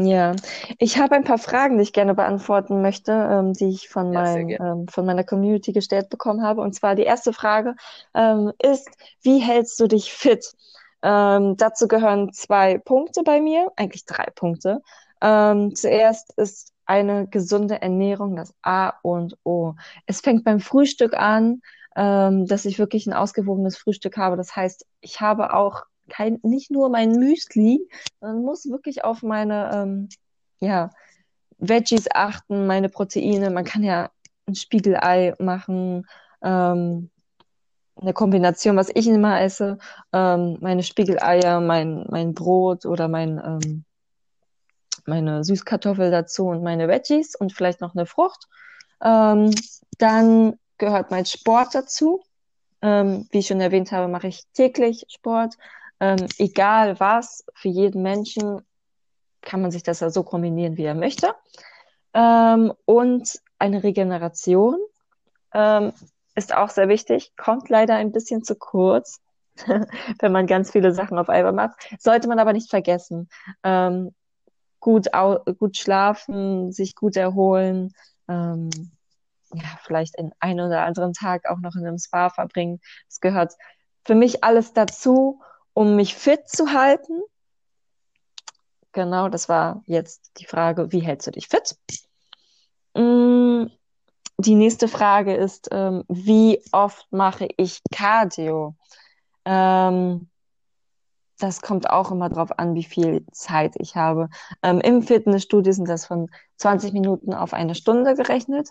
Ja, 0.00 0.36
ich 0.78 0.98
habe 0.98 1.16
ein 1.16 1.24
paar 1.24 1.38
Fragen, 1.38 1.76
die 1.76 1.82
ich 1.82 1.92
gerne 1.92 2.14
beantworten 2.14 2.82
möchte, 2.82 3.10
ähm, 3.12 3.52
die 3.52 3.68
ich 3.70 3.88
von 3.88 4.12
Ja, 4.12 4.22
meinem, 4.22 4.56
ähm, 4.60 4.86
von 4.88 5.04
meiner 5.04 5.24
Community 5.24 5.72
gestellt 5.72 6.08
bekommen 6.08 6.42
habe. 6.42 6.60
Und 6.60 6.72
zwar 6.74 6.94
die 6.94 7.02
erste 7.02 7.32
Frage, 7.32 7.74
ähm, 8.14 8.52
ist, 8.62 8.88
wie 9.22 9.40
hältst 9.40 9.80
du 9.80 9.88
dich 9.88 10.12
fit? 10.12 10.52
Ähm, 11.02 11.56
dazu 11.56 11.88
gehören 11.88 12.32
zwei 12.32 12.78
Punkte 12.78 13.22
bei 13.24 13.40
mir, 13.40 13.72
eigentlich 13.76 14.04
drei 14.04 14.26
Punkte. 14.36 14.82
Ähm, 15.20 15.74
zuerst 15.74 16.32
ist 16.38 16.72
eine 16.86 17.26
gesunde 17.26 17.82
Ernährung 17.82 18.36
das 18.36 18.54
A 18.62 18.90
und 19.02 19.36
O. 19.44 19.74
Es 20.06 20.20
fängt 20.20 20.44
beim 20.44 20.60
Frühstück 20.60 21.14
an, 21.14 21.60
ähm, 21.96 22.46
dass 22.46 22.64
ich 22.66 22.78
wirklich 22.78 23.06
ein 23.08 23.14
ausgewogenes 23.14 23.76
Frühstück 23.76 24.16
habe. 24.16 24.36
Das 24.36 24.54
heißt, 24.54 24.86
ich 25.00 25.20
habe 25.20 25.54
auch 25.54 25.82
kein, 26.08 26.38
nicht 26.42 26.70
nur 26.70 26.88
mein 26.88 27.12
Müsli, 27.12 27.88
man 28.20 28.42
muss 28.42 28.68
wirklich 28.68 29.04
auf 29.04 29.22
meine 29.22 29.70
ähm, 29.72 30.08
ja, 30.60 30.90
Veggies 31.58 32.06
achten, 32.12 32.66
meine 32.66 32.88
Proteine. 32.88 33.50
Man 33.50 33.64
kann 33.64 33.82
ja 33.82 34.10
ein 34.46 34.54
Spiegelei 34.54 35.34
machen, 35.38 36.06
ähm, 36.42 37.10
eine 38.00 38.12
Kombination, 38.12 38.76
was 38.76 38.90
ich 38.94 39.08
immer 39.08 39.40
esse, 39.40 39.78
ähm, 40.12 40.58
meine 40.60 40.82
Spiegeleier, 40.82 41.60
mein, 41.60 42.06
mein 42.08 42.34
Brot 42.34 42.86
oder 42.86 43.08
mein, 43.08 43.40
ähm, 43.44 43.84
meine 45.06 45.42
Süßkartoffel 45.42 46.10
dazu 46.10 46.46
und 46.46 46.62
meine 46.62 46.88
Veggies 46.88 47.34
und 47.34 47.52
vielleicht 47.52 47.80
noch 47.80 47.94
eine 47.94 48.06
Frucht. 48.06 48.46
Ähm, 49.02 49.50
dann 49.98 50.58
gehört 50.78 51.10
mein 51.10 51.26
Sport 51.26 51.74
dazu. 51.74 52.22
Ähm, 52.80 53.26
wie 53.32 53.38
ich 53.38 53.48
schon 53.48 53.60
erwähnt 53.60 53.90
habe, 53.90 54.06
mache 54.06 54.28
ich 54.28 54.44
täglich 54.52 55.04
Sport. 55.08 55.56
Ähm, 56.00 56.26
egal 56.38 57.00
was, 57.00 57.44
für 57.54 57.68
jeden 57.68 58.02
Menschen 58.02 58.62
kann 59.40 59.62
man 59.62 59.70
sich 59.70 59.82
das 59.82 60.00
ja 60.00 60.10
so 60.10 60.22
kombinieren, 60.22 60.76
wie 60.76 60.84
er 60.84 60.94
möchte. 60.94 61.34
Ähm, 62.14 62.72
und 62.84 63.40
eine 63.58 63.82
Regeneration 63.82 64.78
ähm, 65.52 65.92
ist 66.34 66.54
auch 66.54 66.70
sehr 66.70 66.88
wichtig, 66.88 67.32
kommt 67.36 67.68
leider 67.68 67.96
ein 67.96 68.12
bisschen 68.12 68.44
zu 68.44 68.54
kurz, 68.54 69.20
wenn 70.20 70.32
man 70.32 70.46
ganz 70.46 70.70
viele 70.70 70.92
Sachen 70.92 71.18
auf 71.18 71.28
einmal 71.28 71.52
macht. 71.52 71.76
Sollte 71.98 72.28
man 72.28 72.38
aber 72.38 72.52
nicht 72.52 72.70
vergessen. 72.70 73.28
Ähm, 73.64 74.14
gut, 74.80 75.08
gut 75.58 75.76
schlafen, 75.76 76.72
sich 76.72 76.94
gut 76.94 77.16
erholen, 77.16 77.92
ähm, 78.28 78.70
ja, 79.52 79.78
vielleicht 79.82 80.16
in 80.16 80.32
einen 80.40 80.60
oder 80.66 80.84
anderen 80.84 81.12
Tag 81.12 81.48
auch 81.48 81.58
noch 81.58 81.74
in 81.74 81.86
einem 81.86 81.98
Spa 81.98 82.30
verbringen. 82.30 82.80
Das 83.08 83.20
gehört 83.20 83.54
für 84.04 84.14
mich 84.14 84.44
alles 84.44 84.72
dazu, 84.72 85.40
um 85.78 85.94
mich 85.94 86.16
fit 86.16 86.48
zu 86.48 86.72
halten. 86.72 87.22
Genau, 88.90 89.28
das 89.28 89.48
war 89.48 89.84
jetzt 89.86 90.32
die 90.38 90.44
Frage, 90.44 90.90
wie 90.90 90.98
hältst 90.98 91.28
du 91.28 91.30
dich 91.30 91.46
fit? 91.46 91.76
Mm, 92.94 93.66
die 94.38 94.56
nächste 94.56 94.88
Frage 94.88 95.36
ist, 95.36 95.68
ähm, 95.70 96.02
wie 96.08 96.60
oft 96.72 97.06
mache 97.12 97.46
ich 97.56 97.80
Cardio? 97.92 98.74
Ähm, 99.44 100.28
das 101.38 101.62
kommt 101.62 101.88
auch 101.88 102.10
immer 102.10 102.28
drauf 102.28 102.58
an, 102.58 102.74
wie 102.74 102.82
viel 102.82 103.24
Zeit 103.30 103.76
ich 103.78 103.94
habe. 103.94 104.30
Ähm, 104.64 104.80
Im 104.80 105.04
Fitnessstudio 105.04 105.72
sind 105.72 105.88
das 105.88 106.06
von 106.06 106.28
20 106.56 106.92
Minuten 106.92 107.32
auf 107.32 107.52
eine 107.52 107.76
Stunde 107.76 108.16
gerechnet. 108.16 108.70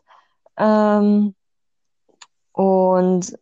Ähm, 0.58 1.36
und 2.52 3.38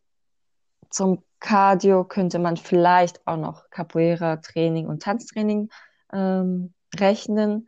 zum 0.95 1.23
Cardio 1.41 2.05
könnte 2.05 2.39
man 2.39 2.57
vielleicht 2.57 3.27
auch 3.27 3.37
noch 3.37 3.69
Capoeira-Training 3.69 4.87
und 4.87 5.03
Tanztraining 5.03 5.69
ähm, 6.13 6.73
rechnen. 6.95 7.67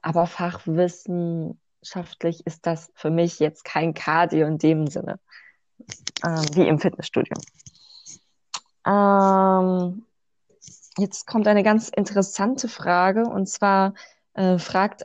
Aber 0.00 0.26
fachwissenschaftlich 0.26 2.46
ist 2.46 2.66
das 2.66 2.90
für 2.94 3.10
mich 3.10 3.38
jetzt 3.38 3.64
kein 3.64 3.92
Cardio 3.92 4.46
in 4.46 4.56
dem 4.58 4.86
Sinne, 4.86 5.20
ähm, 6.24 6.46
wie 6.54 6.66
im 6.66 6.78
Fitnessstudio. 6.80 7.36
Ähm, 8.86 10.06
jetzt 10.96 11.26
kommt 11.26 11.46
eine 11.46 11.62
ganz 11.62 11.90
interessante 11.90 12.68
Frage 12.68 13.24
und 13.24 13.46
zwar 13.46 13.92
äh, 14.32 14.56
fragt 14.58 15.04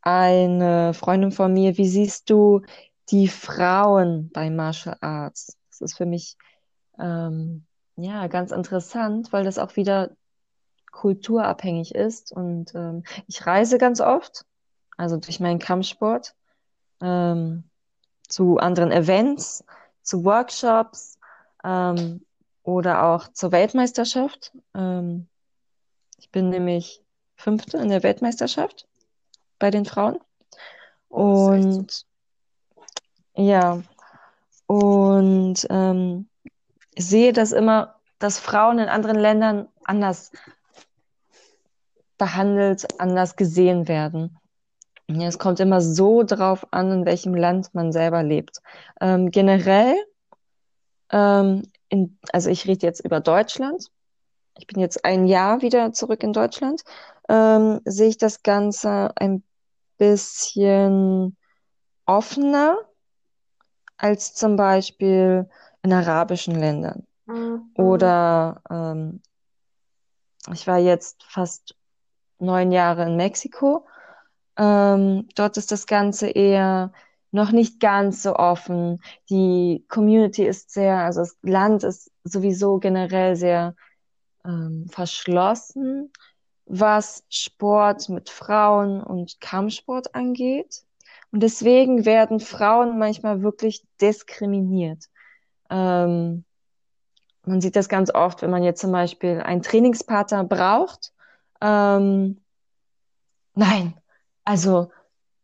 eine 0.00 0.94
Freundin 0.94 1.32
von 1.32 1.52
mir, 1.52 1.76
wie 1.76 1.88
siehst 1.88 2.30
du 2.30 2.62
die 3.10 3.28
Frauen 3.28 4.30
bei 4.32 4.50
Martial 4.50 4.96
Arts? 5.00 5.56
Das 5.70 5.80
ist 5.80 5.96
für 5.96 6.06
mich 6.06 6.36
ähm, 6.98 7.64
ja 7.96 8.26
ganz 8.28 8.52
interessant, 8.52 9.32
weil 9.32 9.44
das 9.44 9.58
auch 9.58 9.76
wieder 9.76 10.10
kulturabhängig 10.90 11.94
ist 11.94 12.32
und 12.32 12.74
ähm, 12.74 13.02
ich 13.26 13.44
reise 13.46 13.78
ganz 13.78 14.00
oft, 14.00 14.46
also 14.96 15.16
durch 15.16 15.40
meinen 15.40 15.58
Kampfsport, 15.58 16.34
ähm, 17.00 17.64
zu 18.28 18.58
anderen 18.58 18.92
Events, 18.92 19.64
zu 20.02 20.24
Workshops 20.24 21.18
ähm, 21.64 22.24
oder 22.62 23.04
auch 23.04 23.28
zur 23.28 23.52
Weltmeisterschaft. 23.52 24.52
Ähm, 24.74 25.26
ich 26.18 26.30
bin 26.30 26.50
nämlich 26.50 27.02
Fünfte 27.36 27.78
in 27.78 27.88
der 27.88 28.02
Weltmeisterschaft 28.02 28.86
bei 29.58 29.70
den 29.70 29.84
Frauen. 29.84 30.18
Und 31.08 32.06
ja, 33.36 33.82
und 34.66 35.66
ähm, 35.70 36.28
ich 36.94 37.06
sehe 37.06 37.32
das 37.32 37.52
immer, 37.52 37.96
dass 38.18 38.38
Frauen 38.38 38.78
in 38.78 38.88
anderen 38.88 39.18
Ländern 39.18 39.68
anders 39.84 40.32
behandelt, 42.16 43.00
anders 43.00 43.36
gesehen 43.36 43.88
werden. 43.88 44.38
Es 45.06 45.38
kommt 45.38 45.60
immer 45.60 45.80
so 45.82 46.22
drauf 46.22 46.66
an, 46.70 46.90
in 46.90 47.06
welchem 47.06 47.34
Land 47.34 47.74
man 47.74 47.92
selber 47.92 48.22
lebt. 48.22 48.62
Ähm, 49.00 49.30
generell, 49.30 49.96
ähm, 51.10 51.64
in, 51.90 52.18
also 52.32 52.48
ich 52.48 52.66
rede 52.66 52.86
jetzt 52.86 53.04
über 53.04 53.20
Deutschland. 53.20 53.90
Ich 54.56 54.66
bin 54.66 54.80
jetzt 54.80 55.04
ein 55.04 55.26
Jahr 55.26 55.60
wieder 55.60 55.92
zurück 55.92 56.22
in 56.22 56.32
Deutschland. 56.32 56.82
Ähm, 57.28 57.80
sehe 57.84 58.08
ich 58.08 58.18
das 58.18 58.42
Ganze 58.42 59.12
ein 59.16 59.42
bisschen 59.98 61.36
offener 62.06 62.78
als 63.96 64.34
zum 64.34 64.56
Beispiel 64.56 65.48
in 65.82 65.92
arabischen 65.92 66.58
Ländern. 66.58 67.06
Mhm. 67.26 67.70
Oder 67.74 68.62
ähm, 68.70 69.22
ich 70.52 70.66
war 70.66 70.78
jetzt 70.78 71.24
fast 71.24 71.74
neun 72.38 72.72
Jahre 72.72 73.04
in 73.04 73.16
Mexiko. 73.16 73.86
Ähm, 74.56 75.28
dort 75.34 75.56
ist 75.56 75.72
das 75.72 75.86
Ganze 75.86 76.28
eher 76.28 76.92
noch 77.30 77.50
nicht 77.50 77.80
ganz 77.80 78.22
so 78.22 78.36
offen. 78.36 79.02
Die 79.28 79.84
Community 79.88 80.46
ist 80.46 80.70
sehr, 80.70 80.98
also 80.98 81.20
das 81.20 81.36
Land 81.42 81.82
ist 81.82 82.10
sowieso 82.22 82.78
generell 82.78 83.34
sehr 83.34 83.74
ähm, 84.44 84.86
verschlossen, 84.88 86.12
was 86.66 87.24
Sport 87.28 88.08
mit 88.08 88.30
Frauen 88.30 89.02
und 89.02 89.40
Kampfsport 89.40 90.14
angeht. 90.14 90.84
Und 91.34 91.40
deswegen 91.40 92.04
werden 92.04 92.38
Frauen 92.38 92.96
manchmal 92.96 93.42
wirklich 93.42 93.84
diskriminiert. 94.00 95.06
Ähm, 95.68 96.44
man 97.44 97.60
sieht 97.60 97.74
das 97.74 97.88
ganz 97.88 98.14
oft, 98.14 98.42
wenn 98.42 98.52
man 98.52 98.62
jetzt 98.62 98.80
zum 98.80 98.92
Beispiel 98.92 99.40
einen 99.40 99.60
Trainingspartner 99.60 100.44
braucht. 100.44 101.12
Ähm, 101.60 102.40
nein, 103.56 104.00
also 104.44 104.92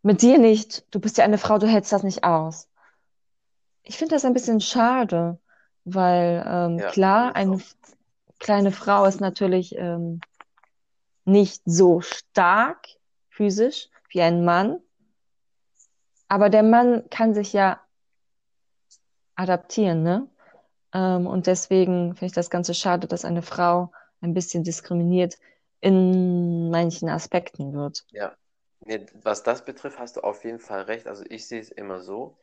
mit 0.03 0.23
dir 0.23 0.39
nicht. 0.39 0.87
Du 0.95 1.01
bist 1.01 1.19
ja 1.19 1.25
eine 1.25 1.39
Frau, 1.39 1.59
du 1.59 1.67
hältst 1.67 1.93
das 1.93 2.05
nicht 2.05 2.23
aus. 2.23 2.69
Ich 3.83 3.99
finde 3.99 4.15
das 4.15 4.25
ein 4.25 4.33
bisschen 4.33 4.61
schade, 4.61 5.41
weil 5.85 6.45
ähm, 6.47 6.79
ja, 6.79 6.91
klar, 6.93 7.35
eine 7.35 7.61
kleine 8.39 8.71
Frau 8.71 9.07
ist 9.07 9.21
natürlich 9.21 9.75
ähm, 9.75 10.21
nicht 11.25 11.63
so 11.65 12.01
stark 12.01 12.87
physisch 13.29 13.89
wie 14.11 14.23
ein 14.23 14.45
Mann. 14.45 14.79
Aber 16.31 16.49
der 16.49 16.63
Mann 16.63 17.11
kann 17.11 17.35
sich 17.35 17.53
ja 17.53 17.81
adaptieren, 19.35 20.05
ne? 20.05 20.29
Ähm, 20.95 21.27
und 21.27 21.49
deswegen 21.49 22.15
finde 22.15 22.27
ich 22.27 22.33
das 22.33 22.51
Ganze 22.51 22.73
schade, 22.73 23.09
dass 23.09 23.25
eine 23.25 23.43
Frau 23.43 23.93
ein 24.21 24.33
bisschen 24.33 24.63
diskriminiert 24.63 25.39
in 25.81 26.71
manchen 26.71 27.09
Aspekten 27.09 27.73
wird. 27.73 28.07
Ja, 28.11 28.37
was 29.25 29.43
das 29.43 29.65
betrifft, 29.65 29.99
hast 29.99 30.17
du 30.17 30.21
auf 30.21 30.45
jeden 30.45 30.61
Fall 30.61 30.83
recht. 30.83 31.09
Also 31.09 31.25
ich 31.29 31.49
sehe 31.49 31.61
es 31.61 31.71
immer 31.71 32.01
so, 32.01 32.39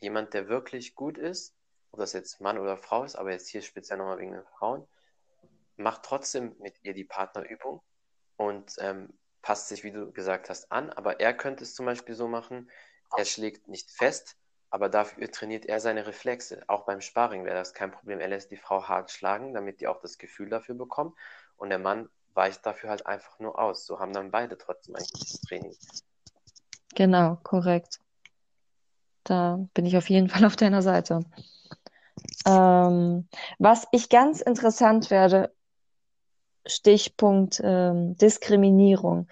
jemand, 0.00 0.32
der 0.32 0.48
wirklich 0.48 0.94
gut 0.94 1.18
ist, 1.18 1.54
ob 1.90 1.98
das 1.98 2.14
jetzt 2.14 2.40
Mann 2.40 2.58
oder 2.58 2.78
Frau 2.78 3.04
ist, 3.04 3.16
aber 3.16 3.32
jetzt 3.32 3.48
hier 3.48 3.60
speziell 3.60 3.98
nochmal 3.98 4.18
wegen 4.18 4.32
den 4.32 4.46
Frauen, 4.58 4.86
macht 5.76 6.04
trotzdem 6.04 6.56
mit 6.58 6.82
ihr 6.82 6.94
die 6.94 7.04
Partnerübung 7.04 7.82
und 8.36 8.76
ähm, 8.78 9.12
passt 9.42 9.68
sich, 9.68 9.84
wie 9.84 9.92
du 9.92 10.10
gesagt 10.10 10.48
hast, 10.48 10.72
an. 10.72 10.88
Aber 10.88 11.20
er 11.20 11.34
könnte 11.34 11.64
es 11.64 11.74
zum 11.74 11.84
Beispiel 11.84 12.14
so 12.14 12.28
machen, 12.28 12.70
er 13.16 13.24
schlägt 13.24 13.68
nicht 13.68 13.90
fest, 13.90 14.36
aber 14.70 14.88
dafür 14.88 15.30
trainiert 15.30 15.66
er 15.66 15.80
seine 15.80 16.06
Reflexe. 16.06 16.62
Auch 16.66 16.84
beim 16.84 17.00
Sparring 17.00 17.44
wäre 17.44 17.56
das 17.56 17.74
kein 17.74 17.92
Problem. 17.92 18.20
Er 18.20 18.28
lässt 18.28 18.50
die 18.50 18.56
Frau 18.56 18.88
hart 18.88 19.10
schlagen, 19.10 19.54
damit 19.54 19.80
die 19.80 19.86
auch 19.86 20.00
das 20.00 20.18
Gefühl 20.18 20.48
dafür 20.48 20.74
bekommt. 20.74 21.16
Und 21.56 21.70
der 21.70 21.78
Mann 21.78 22.08
weicht 22.34 22.66
dafür 22.66 22.90
halt 22.90 23.06
einfach 23.06 23.38
nur 23.38 23.58
aus. 23.58 23.86
So 23.86 24.00
haben 24.00 24.12
dann 24.12 24.30
beide 24.30 24.58
trotzdem 24.58 24.96
ein 24.96 25.04
gutes 25.12 25.40
Training. 25.42 25.76
Genau, 26.94 27.36
korrekt. 27.42 28.00
Da 29.22 29.66
bin 29.74 29.86
ich 29.86 29.96
auf 29.96 30.10
jeden 30.10 30.28
Fall 30.30 30.44
auf 30.44 30.56
deiner 30.56 30.82
Seite. 30.82 31.24
Ähm, 32.46 33.28
was 33.58 33.86
ich 33.92 34.08
ganz 34.08 34.40
interessant 34.40 35.10
werde, 35.10 35.54
Stichpunkt 36.66 37.60
ähm, 37.62 38.16
Diskriminierung. 38.16 39.28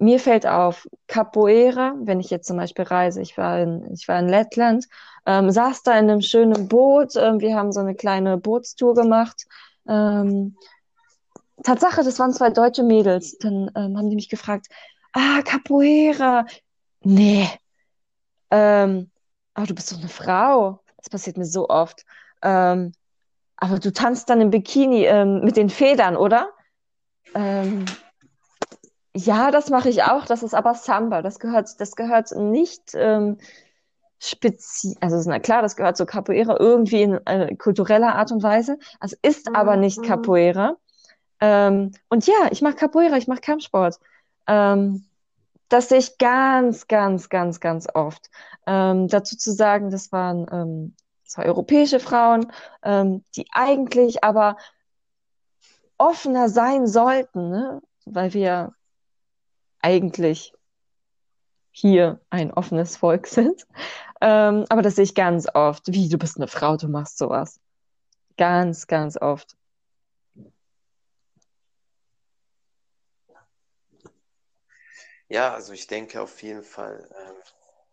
Mir 0.00 0.18
fällt 0.18 0.46
auf, 0.46 0.88
Capoeira, 1.08 1.94
wenn 2.00 2.20
ich 2.20 2.30
jetzt 2.30 2.46
zum 2.46 2.56
Beispiel 2.56 2.86
reise, 2.86 3.20
ich 3.20 3.36
war 3.36 3.60
in, 3.60 3.92
ich 3.92 4.08
war 4.08 4.18
in 4.18 4.28
Lettland, 4.28 4.86
ähm, 5.26 5.50
saß 5.50 5.82
da 5.82 5.92
in 5.92 6.10
einem 6.10 6.22
schönen 6.22 6.68
Boot, 6.68 7.16
ähm, 7.16 7.40
wir 7.40 7.54
haben 7.54 7.70
so 7.70 7.80
eine 7.80 7.94
kleine 7.94 8.38
Bootstour 8.38 8.94
gemacht. 8.94 9.44
Ähm, 9.86 10.56
Tatsache, 11.62 12.02
das 12.02 12.18
waren 12.18 12.32
zwei 12.32 12.48
deutsche 12.48 12.82
Mädels. 12.82 13.36
Dann 13.38 13.70
ähm, 13.76 13.98
haben 13.98 14.08
die 14.08 14.16
mich 14.16 14.30
gefragt, 14.30 14.68
ah, 15.12 15.42
Capoeira. 15.44 16.46
Nee. 17.02 17.46
Ähm, 18.50 19.10
aber 19.52 19.66
du 19.66 19.74
bist 19.74 19.92
doch 19.92 19.98
eine 19.98 20.08
Frau. 20.08 20.80
Das 20.96 21.10
passiert 21.10 21.36
mir 21.36 21.44
so 21.44 21.68
oft. 21.68 22.06
Ähm, 22.40 22.92
aber 23.56 23.78
du 23.78 23.92
tanzt 23.92 24.30
dann 24.30 24.40
im 24.40 24.50
Bikini 24.50 25.04
ähm, 25.04 25.40
mit 25.42 25.58
den 25.58 25.68
Federn, 25.68 26.16
oder? 26.16 26.48
Ähm, 27.34 27.84
ja, 29.16 29.50
das 29.50 29.70
mache 29.70 29.88
ich 29.88 30.02
auch. 30.04 30.24
Das 30.26 30.42
ist 30.42 30.54
aber 30.54 30.74
Samba. 30.74 31.22
Das 31.22 31.38
gehört, 31.38 31.80
das 31.80 31.96
gehört 31.96 32.30
nicht 32.36 32.94
ähm, 32.94 33.38
speziell, 34.18 34.94
also 35.00 35.28
na 35.28 35.38
klar, 35.38 35.62
das 35.62 35.76
gehört 35.76 35.96
zu 35.96 36.06
Capoeira 36.06 36.56
irgendwie 36.58 37.02
in 37.02 37.26
äh, 37.26 37.54
kultureller 37.56 38.14
Art 38.14 38.30
und 38.32 38.42
Weise. 38.42 38.78
Es 39.00 39.12
ist 39.22 39.48
mhm. 39.48 39.56
aber 39.56 39.76
nicht 39.76 39.98
mhm. 39.98 40.04
Capoeira. 40.04 40.76
Ähm, 41.40 41.92
und 42.08 42.26
ja, 42.26 42.48
ich 42.50 42.62
mache 42.62 42.74
Capoeira, 42.74 43.16
ich 43.16 43.26
mache 43.28 43.40
Kampfsport. 43.40 43.98
Ähm, 44.46 45.06
das 45.68 45.88
sehe 45.88 45.98
ich 45.98 46.18
ganz, 46.18 46.88
ganz, 46.88 47.28
ganz, 47.28 47.60
ganz 47.60 47.86
oft. 47.94 48.30
Ähm, 48.66 49.08
dazu 49.08 49.36
zu 49.36 49.52
sagen, 49.52 49.90
das 49.90 50.12
waren 50.12 50.46
ähm, 50.52 50.96
zwei 51.24 51.46
europäische 51.46 52.00
Frauen, 52.00 52.52
ähm, 52.82 53.24
die 53.36 53.46
eigentlich 53.52 54.24
aber 54.24 54.56
offener 55.96 56.48
sein 56.48 56.86
sollten, 56.86 57.50
ne? 57.50 57.80
weil 58.04 58.34
wir 58.34 58.72
eigentlich 59.82 60.52
hier 61.72 62.20
ein 62.30 62.52
offenes 62.52 62.96
Volk 62.96 63.26
sind. 63.26 63.66
Ähm, 64.20 64.66
aber 64.68 64.82
das 64.82 64.96
sehe 64.96 65.04
ich 65.04 65.14
ganz 65.14 65.46
oft. 65.54 65.84
Wie, 65.86 66.08
du 66.08 66.18
bist 66.18 66.36
eine 66.36 66.48
Frau, 66.48 66.76
du 66.76 66.88
machst 66.88 67.18
sowas. 67.18 67.58
Ganz, 68.36 68.86
ganz 68.86 69.16
oft. 69.16 69.56
Ja, 75.28 75.54
also 75.54 75.72
ich 75.72 75.86
denke 75.86 76.20
auf 76.20 76.42
jeden 76.42 76.64
Fall, 76.64 77.08
ähm, 77.16 77.36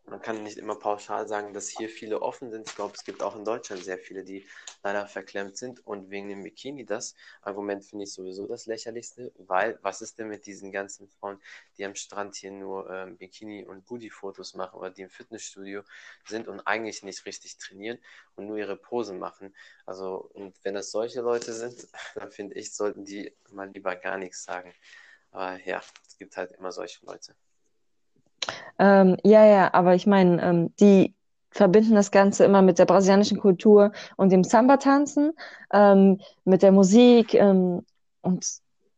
man 0.10 0.22
kann 0.22 0.44
nicht 0.44 0.58
immer 0.58 0.76
pauschal 0.76 1.28
sagen, 1.28 1.54
dass 1.54 1.68
hier 1.68 1.90
viele 1.90 2.22
offen 2.22 2.50
sind. 2.50 2.68
Ich 2.68 2.76
glaube, 2.76 2.94
es 2.96 3.04
gibt 3.04 3.22
auch 3.22 3.36
in 3.36 3.44
Deutschland 3.44 3.84
sehr 3.84 3.98
viele, 3.98 4.24
die 4.24 4.48
leider 4.82 5.06
verklemmt 5.08 5.58
sind. 5.58 5.86
Und 5.86 6.10
wegen 6.10 6.30
dem 6.30 6.44
Bikini, 6.44 6.86
das 6.86 7.14
Argument 7.42 7.84
finde 7.84 8.06
ich 8.06 8.14
sowieso 8.14 8.48
das 8.48 8.68
lächerlichste, 8.68 9.34
weil 9.38 9.78
was 9.82 10.02
ist 10.02 10.18
denn 10.18 10.30
mit 10.30 10.46
diesen 10.46 10.72
ganzen 10.72 11.10
Frauen, 11.10 11.42
die 11.78 11.86
am 11.86 11.96
Strand 11.96 12.36
hier 12.36 12.52
nur 12.52 12.90
ähm, 12.90 13.18
Bikini- 13.18 13.66
und 13.66 13.86
Booty-Fotos 13.86 14.54
machen 14.56 14.80
oder 14.80 14.92
die 14.92 15.02
im 15.02 15.10
Fitnessstudio 15.10 15.84
sind 16.26 16.48
und 16.48 16.62
eigentlich 16.62 17.04
nicht 17.04 17.26
richtig 17.26 17.58
trainieren 17.58 18.00
und 18.36 18.48
nur 18.48 18.58
ihre 18.58 18.78
Posen 18.78 19.20
machen? 19.20 19.54
Also, 19.86 20.30
und 20.34 20.56
wenn 20.64 20.74
das 20.76 20.92
solche 20.92 21.22
Leute 21.22 21.54
sind, 21.54 21.88
dann 22.16 22.32
finde 22.32 22.56
ich, 22.56 22.74
sollten 22.74 23.04
die 23.04 23.36
mal 23.52 23.70
lieber 23.70 23.96
gar 23.98 24.18
nichts 24.18 24.46
sagen. 24.46 24.74
Aber 25.32 25.60
ja, 25.66 25.82
es 26.08 26.18
gibt 26.18 26.38
halt 26.38 26.54
immer 26.54 26.72
solche 26.72 27.06
Leute. 27.06 27.36
Ähm, 28.80 29.18
ja, 29.24 29.46
ja, 29.46 29.74
aber 29.74 29.96
ich 29.96 30.08
meine, 30.08 30.42
ähm, 30.42 30.74
die 30.80 31.16
verbinden 31.52 31.96
das 31.96 32.12
Ganze 32.12 32.46
immer 32.46 32.62
mit 32.62 32.80
der 32.80 32.86
brasilianischen 32.86 33.40
Kultur 33.40 33.92
und 34.16 34.32
dem 34.32 34.44
Samba-Tanzen, 34.44 35.34
ähm, 35.74 36.22
mit 36.46 36.62
der 36.62 36.72
Musik. 36.72 37.34
Ähm, 37.34 37.86
und 38.22 38.46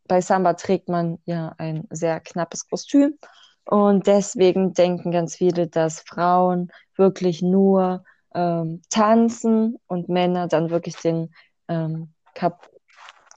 bei 0.08 0.22
Samba 0.22 0.54
trägt 0.54 0.90
man 0.90 1.20
ja 1.26 1.54
ein 1.58 1.88
sehr 1.90 2.20
knappes 2.20 2.68
Kostüm. 2.68 3.18
Und 3.66 4.08
deswegen 4.08 4.74
denken 4.74 5.12
ganz 5.12 5.36
viele, 5.36 5.68
dass 5.68 6.02
Frauen 6.02 6.72
wirklich 6.96 7.42
nur 7.42 8.04
ähm, 8.34 8.82
tanzen 8.90 9.78
und 9.88 10.10
Männer 10.10 10.48
dann 10.48 10.70
wirklich 10.70 10.96
den 10.98 11.34
ähm, 11.68 12.14
Kap 12.34 12.70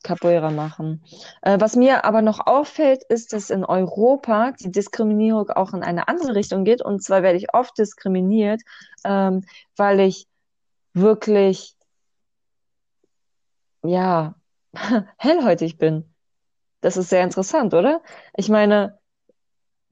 Capoeira 0.03 0.51
machen. 0.51 1.03
Äh, 1.43 1.59
was 1.61 1.77
mir 1.77 2.05
aber 2.05 2.23
noch 2.23 2.47
auffällt, 2.47 3.03
ist, 3.05 3.33
dass 3.33 3.51
in 3.51 3.65
Europa 3.65 4.53
die 4.53 4.71
Diskriminierung 4.71 5.51
auch 5.51 5.73
in 5.73 5.83
eine 5.83 6.09
andere 6.09 6.35
Richtung 6.35 6.65
geht. 6.65 6.83
Und 6.83 7.03
zwar 7.03 7.23
werde 7.23 7.39
ich 7.39 7.55
oft 7.55 7.77
diskriminiert, 7.79 8.63
ähm, 9.05 9.45
weil 9.77 10.01
ich 10.01 10.27
wirklich, 10.95 11.75
ja, 13.83 14.35
hellhäutig 15.19 15.79
bin. 15.79 16.05
Das 16.81 16.97
ist 16.97 17.11
sehr 17.11 17.23
interessant, 17.23 17.75
oder? 17.75 18.03
Ich 18.37 18.49
meine, 18.49 18.99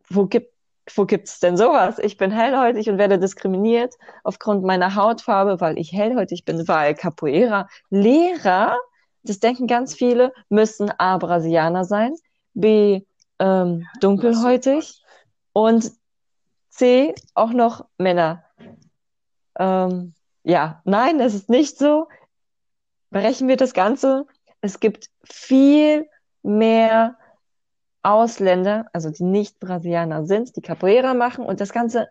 wo 0.09 0.27
gibt 0.27 0.51
wo 0.97 1.05
gibt's 1.05 1.41
denn 1.41 1.57
sowas? 1.57 1.99
Ich 1.99 2.17
bin 2.17 2.31
hellhäutig 2.31 2.89
und 2.89 2.99
werde 2.99 3.19
diskriminiert 3.19 3.95
aufgrund 4.25 4.65
meiner 4.65 4.95
Hautfarbe, 4.95 5.61
weil 5.61 5.79
ich 5.79 5.93
hellhäutig 5.93 6.45
bin, 6.45 6.67
weil 6.69 6.95
Capoeira 6.95 7.69
Lehrer 7.91 8.77
das 9.23 9.41
denken 9.41 9.67
ganz 9.67 9.95
viele, 9.95 10.33
müssen 10.49 10.91
A, 10.99 11.19
Brasilianer 11.19 11.85
sein, 11.85 12.15
B, 12.55 13.03
ähm, 13.39 13.87
dunkelhäutig 14.01 15.03
und 15.53 15.93
C, 16.69 17.15
auch 17.35 17.51
noch 17.51 17.87
Männer. 17.99 18.45
Ähm, 19.59 20.15
ja, 20.45 20.81
nein, 20.85 21.21
es 21.21 21.35
ist 21.35 21.51
nicht 21.51 21.79
so. 21.79 22.09
Brechen 23.11 23.49
wir 23.49 23.57
das 23.57 23.75
Ganze. 23.75 24.27
Es 24.61 24.81
gibt 24.81 25.11
viel 25.25 26.09
mehr 26.43 27.17
Ausländer, 28.03 28.87
also 28.93 29.11
die 29.11 29.25
nicht 29.25 29.61
Brasilianer 29.61 30.25
sind, 30.25 30.57
die 30.57 30.63
Capoeira 30.63 31.13
machen 31.13 31.45
und 31.45 31.61
das 31.61 31.73
Ganze, 31.73 32.09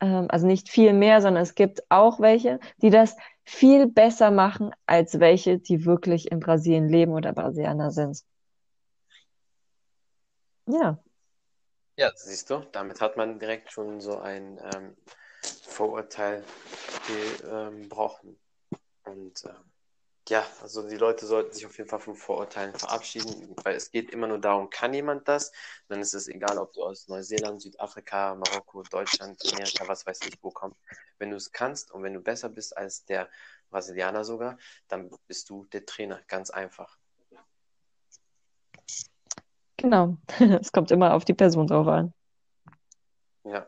ähm, 0.00 0.26
also 0.30 0.46
nicht 0.46 0.70
viel 0.70 0.94
mehr, 0.94 1.20
sondern 1.20 1.42
es 1.42 1.54
gibt 1.54 1.82
auch 1.90 2.20
welche, 2.20 2.58
die 2.78 2.90
das 2.90 3.16
viel 3.44 3.86
besser 3.88 4.30
machen 4.30 4.72
als 4.86 5.20
welche, 5.20 5.58
die 5.58 5.84
wirklich 5.84 6.30
in 6.30 6.40
Brasilien 6.40 6.88
leben 6.88 7.12
oder 7.12 7.32
Brasilianer 7.32 7.90
sind. 7.90 8.22
Ja, 10.66 10.98
Ja, 11.96 12.10
siehst 12.16 12.48
du, 12.50 12.60
damit 12.72 13.00
hat 13.00 13.16
man 13.16 13.38
direkt 13.38 13.70
schon 13.70 14.00
so 14.00 14.18
ein 14.18 14.58
ähm, 14.74 14.96
Vorurteil 15.66 16.42
gebrochen. 17.06 18.38
Und 19.04 19.44
ähm, 19.44 19.71
ja, 20.28 20.46
also 20.62 20.88
die 20.88 20.96
Leute 20.96 21.26
sollten 21.26 21.52
sich 21.52 21.66
auf 21.66 21.76
jeden 21.78 21.88
Fall 21.88 21.98
von 21.98 22.14
Vorurteilen 22.14 22.74
verabschieden, 22.74 23.54
weil 23.64 23.74
es 23.74 23.90
geht 23.90 24.10
immer 24.10 24.26
nur 24.26 24.38
darum, 24.38 24.70
kann 24.70 24.94
jemand 24.94 25.26
das? 25.26 25.52
Dann 25.88 26.00
ist 26.00 26.14
es 26.14 26.28
egal, 26.28 26.58
ob 26.58 26.72
du 26.72 26.84
aus 26.84 27.08
Neuseeland, 27.08 27.60
Südafrika, 27.60 28.34
Marokko, 28.34 28.82
Deutschland, 28.84 29.40
Amerika, 29.52 29.86
was 29.88 30.06
weiß 30.06 30.20
ich, 30.28 30.38
wo 30.42 30.50
kommst. 30.50 30.78
Wenn 31.18 31.30
du 31.30 31.36
es 31.36 31.50
kannst 31.50 31.90
und 31.90 32.02
wenn 32.02 32.14
du 32.14 32.20
besser 32.20 32.48
bist 32.48 32.76
als 32.76 33.04
der 33.04 33.28
Brasilianer 33.70 34.24
sogar, 34.24 34.58
dann 34.88 35.10
bist 35.26 35.50
du 35.50 35.64
der 35.66 35.84
Trainer, 35.86 36.20
ganz 36.28 36.50
einfach. 36.50 36.98
genau. 39.76 40.16
Es 40.60 40.72
kommt 40.72 40.90
immer 40.90 41.14
auf 41.14 41.24
die 41.24 41.34
Person 41.34 41.66
drauf 41.66 41.88
an. 41.88 42.14
Ja. 43.44 43.66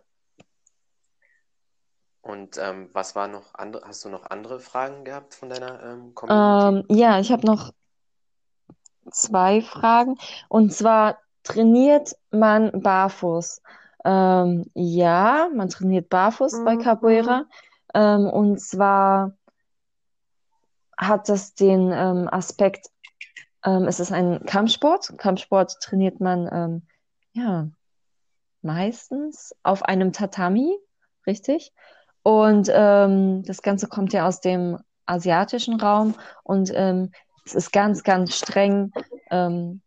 Und 2.25 2.57
ähm, 2.59 2.89
was 2.95 3.15
war 3.15 3.29
noch 3.29 3.55
andere, 3.55 3.87
hast 3.87 4.05
du 4.05 4.09
noch 4.09 4.31
andere 4.31 4.59
Fragen 4.59 5.05
gehabt 5.05 5.35
von 5.35 5.51
deiner 5.51 5.83
ähm, 5.83 6.15
Community? 6.15 6.79
Ähm, 6.91 6.97
ja, 6.97 7.21
ich 7.21 7.31
habe 7.31 7.47
noch 7.47 7.73
zwei 9.11 9.61
Fragen. 9.61 10.17
Und 10.49 10.73
zwar, 10.73 11.19
trainiert 11.43 12.17
man 12.31 12.83
barfuß? 12.83 13.63
Ähm, 14.05 14.71
ja, 14.75 15.49
man 15.55 15.69
trainiert 15.69 16.09
barfuß 16.09 16.65
bei 16.65 16.77
Capoeira. 16.77 17.45
Ähm, 17.95 18.27
und 18.27 18.59
zwar 18.59 19.33
hat 20.97 21.29
das 21.29 21.55
den 21.55 21.93
ähm, 21.93 22.29
Aspekt, 22.31 22.89
ähm, 23.65 23.87
es 23.87 24.01
ist 24.01 24.13
ein 24.13 24.45
Kampfsport. 24.47 25.17
Kampfsport 25.19 25.77
trainiert 25.81 26.21
man 26.21 26.49
ähm, 26.51 26.83
ja 27.33 27.69
meistens 28.63 29.55
auf 29.63 29.83
einem 29.83 30.13
Tatami, 30.13 30.75
richtig? 31.27 31.73
Und 32.25 32.71
ähm, 32.73 33.45
das 33.45 33.61
Ganze 33.61 33.87
kommt 33.87 34.15
ja 34.15 34.27
aus 34.27 34.41
dem 34.41 34.79
asiatischen 35.05 35.79
Raum 35.79 36.15
und 36.43 36.73
ähm, 36.75 37.13
es 37.45 37.55
ist 37.55 37.71
ganz, 37.71 38.03
ganz 38.03 38.35
streng, 38.35 38.93
ähm, 39.31 39.83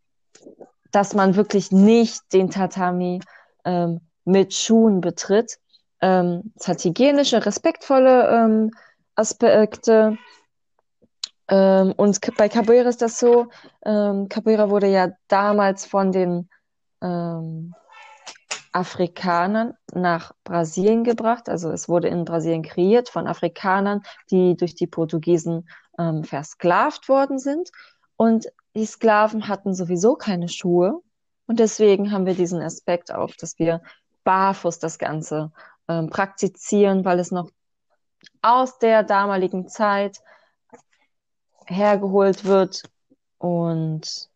dass 0.92 1.16
man 1.16 1.36
wirklich 1.36 1.72
nicht 1.72 2.22
den 2.34 2.52
Tatami 2.52 3.22
ähm, 3.66 4.02
mit 4.24 4.54
Schuhen 4.54 5.02
betritt. 5.02 5.58
Ähm, 6.00 6.54
es 6.56 6.68
hat 6.68 6.84
hygienische, 6.84 7.44
respektvolle 7.44 8.30
ähm, 8.30 8.72
Aspekte. 9.16 10.20
Ähm, 11.50 11.94
und 11.98 12.20
bei 12.38 12.50
Capoeira 12.50 12.88
ist 12.88 13.02
das 13.02 13.18
so, 13.18 13.48
ähm, 13.84 14.30
Capoeira 14.30 14.70
wurde 14.70 14.88
ja 14.88 15.10
damals 15.28 15.88
von 15.88 16.12
den 16.12 16.50
ähm, 17.02 17.74
Afrikanern 18.78 19.74
nach 19.92 20.34
Brasilien 20.44 21.04
gebracht. 21.04 21.50
Also 21.50 21.72
es 21.72 21.90
wurde 21.90 22.10
in 22.10 22.26
Brasilien 22.26 22.62
kreiert 22.62 23.10
von 23.10 23.26
Afrikanern, 23.26 24.04
die 24.30 24.56
durch 24.56 24.76
die 24.76 24.86
Portugiesen 24.86 25.68
ähm, 25.98 26.24
versklavt 26.24 27.10
worden 27.10 27.40
sind. 27.40 27.72
Und 28.18 28.48
die 28.76 28.86
Sklaven 28.86 29.48
hatten 29.48 29.74
sowieso 29.74 30.16
keine 30.16 30.48
Schuhe. 30.48 31.02
Und 31.48 31.60
deswegen 31.60 32.12
haben 32.12 32.28
wir 32.28 32.36
diesen 32.36 32.62
Aspekt 32.62 33.12
auf, 33.12 33.36
dass 33.36 33.58
wir 33.58 33.82
barfuß 34.24 34.78
das 34.78 35.00
Ganze 35.00 35.52
ähm, 35.88 36.12
praktizieren, 36.12 37.04
weil 37.04 37.20
es 37.20 37.32
noch 37.32 37.50
aus 38.44 38.78
der 38.78 39.02
damaligen 39.02 39.68
Zeit 39.68 40.22
hergeholt 41.66 42.46
wird 42.46 42.84
und 43.40 44.30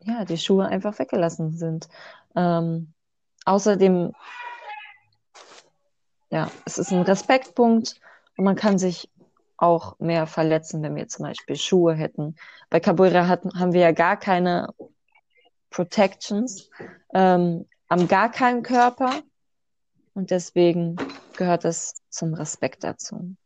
ja, 0.00 0.24
die 0.24 0.38
Schuhe 0.38 0.66
einfach 0.66 0.98
weggelassen 0.98 1.52
sind. 1.56 1.88
Ähm, 2.34 2.93
außerdem, 3.44 4.12
ja, 6.30 6.50
es 6.64 6.78
ist 6.78 6.92
ein 6.92 7.02
Respektpunkt 7.02 8.00
und 8.36 8.44
man 8.44 8.56
kann 8.56 8.78
sich 8.78 9.10
auch 9.56 9.98
mehr 9.98 10.26
verletzen, 10.26 10.82
wenn 10.82 10.96
wir 10.96 11.08
zum 11.08 11.24
Beispiel 11.24 11.56
Schuhe 11.56 11.94
hätten. 11.94 12.36
Bei 12.70 12.80
Capoeira 12.80 13.28
hatten, 13.28 13.58
haben 13.58 13.72
wir 13.72 13.80
ja 13.80 13.92
gar 13.92 14.16
keine 14.18 14.74
Protections 15.70 16.70
ähm, 17.14 17.66
am 17.88 18.08
gar 18.08 18.30
keinen 18.30 18.62
Körper 18.62 19.22
und 20.14 20.30
deswegen 20.30 20.96
gehört 21.36 21.64
es 21.64 21.94
zum 22.10 22.34
Respekt 22.34 22.84
dazu. 22.84 23.36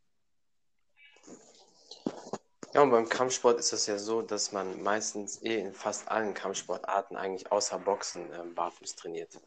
Ja, 2.73 2.81
und 2.81 2.91
beim 2.91 3.09
Kampfsport 3.09 3.59
ist 3.59 3.73
es 3.73 3.87
ja 3.87 3.97
so, 3.97 4.21
dass 4.21 4.51
man 4.51 4.83
meistens 4.83 5.41
eh 5.41 5.59
in 5.59 5.73
fast 5.73 6.07
allen 6.09 6.35
Kampfsportarten 6.35 7.17
eigentlich 7.17 7.51
außer 7.51 7.79
Boxen 7.79 8.29
ähm, 8.31 8.53
barfuß 8.53 8.95
trainiert. 8.95 9.39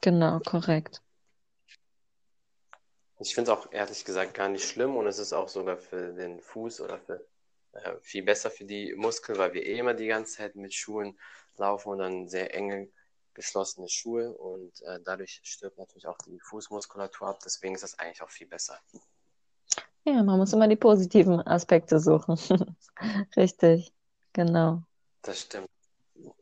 Genau, 0.00 0.40
korrekt. 0.40 1.02
Ich 3.20 3.34
finde 3.34 3.50
es 3.52 3.58
auch 3.58 3.72
ehrlich 3.72 4.04
gesagt 4.04 4.34
gar 4.34 4.48
nicht 4.48 4.68
schlimm 4.68 4.96
und 4.96 5.06
es 5.06 5.18
ist 5.18 5.32
auch 5.32 5.48
sogar 5.48 5.76
für 5.76 6.12
den 6.12 6.40
Fuß 6.40 6.80
oder 6.82 6.98
für 7.00 7.26
äh, 7.72 7.96
viel 8.00 8.22
besser 8.22 8.50
für 8.50 8.64
die 8.64 8.94
Muskeln, 8.94 9.38
weil 9.38 9.52
wir 9.54 9.66
eh 9.66 9.78
immer 9.78 9.94
die 9.94 10.06
ganze 10.06 10.36
Zeit 10.36 10.54
mit 10.54 10.72
Schuhen 10.72 11.18
laufen 11.56 11.90
und 11.90 11.98
dann 11.98 12.28
sehr 12.28 12.54
enge 12.54 12.88
geschlossene 13.34 13.88
Schuhe 13.88 14.32
und 14.32 14.82
äh, 14.82 15.00
dadurch 15.04 15.40
stirbt 15.44 15.78
natürlich 15.78 16.06
auch 16.06 16.18
die 16.26 16.40
Fußmuskulatur 16.40 17.28
ab. 17.28 17.38
Deswegen 17.44 17.74
ist 17.74 17.82
das 17.82 17.98
eigentlich 17.98 18.22
auch 18.22 18.30
viel 18.30 18.48
besser. 18.48 18.80
Ja, 20.04 20.22
man 20.22 20.38
muss 20.38 20.52
immer 20.52 20.68
die 20.68 20.76
positiven 20.76 21.40
Aspekte 21.46 22.00
suchen. 22.00 22.38
Richtig, 23.36 23.92
genau. 24.32 24.82
Das 25.22 25.40
stimmt, 25.42 25.68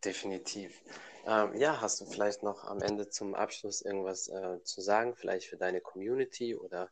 definitiv. 0.04 0.80
Ähm, 1.28 1.54
ja, 1.56 1.80
hast 1.80 2.00
du 2.00 2.06
vielleicht 2.06 2.44
noch 2.44 2.64
am 2.64 2.80
Ende 2.80 3.08
zum 3.08 3.34
Abschluss 3.34 3.82
irgendwas 3.82 4.28
äh, 4.28 4.62
zu 4.62 4.80
sagen, 4.80 5.16
vielleicht 5.16 5.48
für 5.48 5.56
deine 5.56 5.80
Community 5.80 6.54
oder 6.54 6.88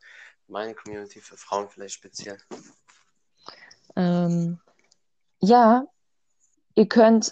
meine 0.47 0.75
Community, 0.75 1.21
für 1.21 1.37
Frauen 1.37 1.69
vielleicht 1.69 1.95
speziell? 1.95 2.37
Ähm, 3.95 4.59
ja, 5.39 5.85
ihr 6.75 6.87
könnt 6.87 7.31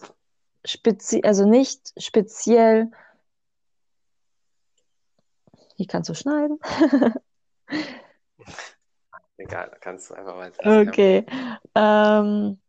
speziell, 0.63 1.25
also 1.25 1.45
nicht 1.45 1.93
speziell, 2.01 2.89
hier 5.75 5.87
kannst 5.87 6.09
du 6.09 6.13
schneiden. 6.13 6.57
Egal, 9.37 9.69
da 9.71 9.77
kannst 9.77 10.09
du 10.09 10.13
einfach 10.13 10.37
weiter. 10.37 10.87
Okay. 10.87 11.25
Ähm, 11.75 12.61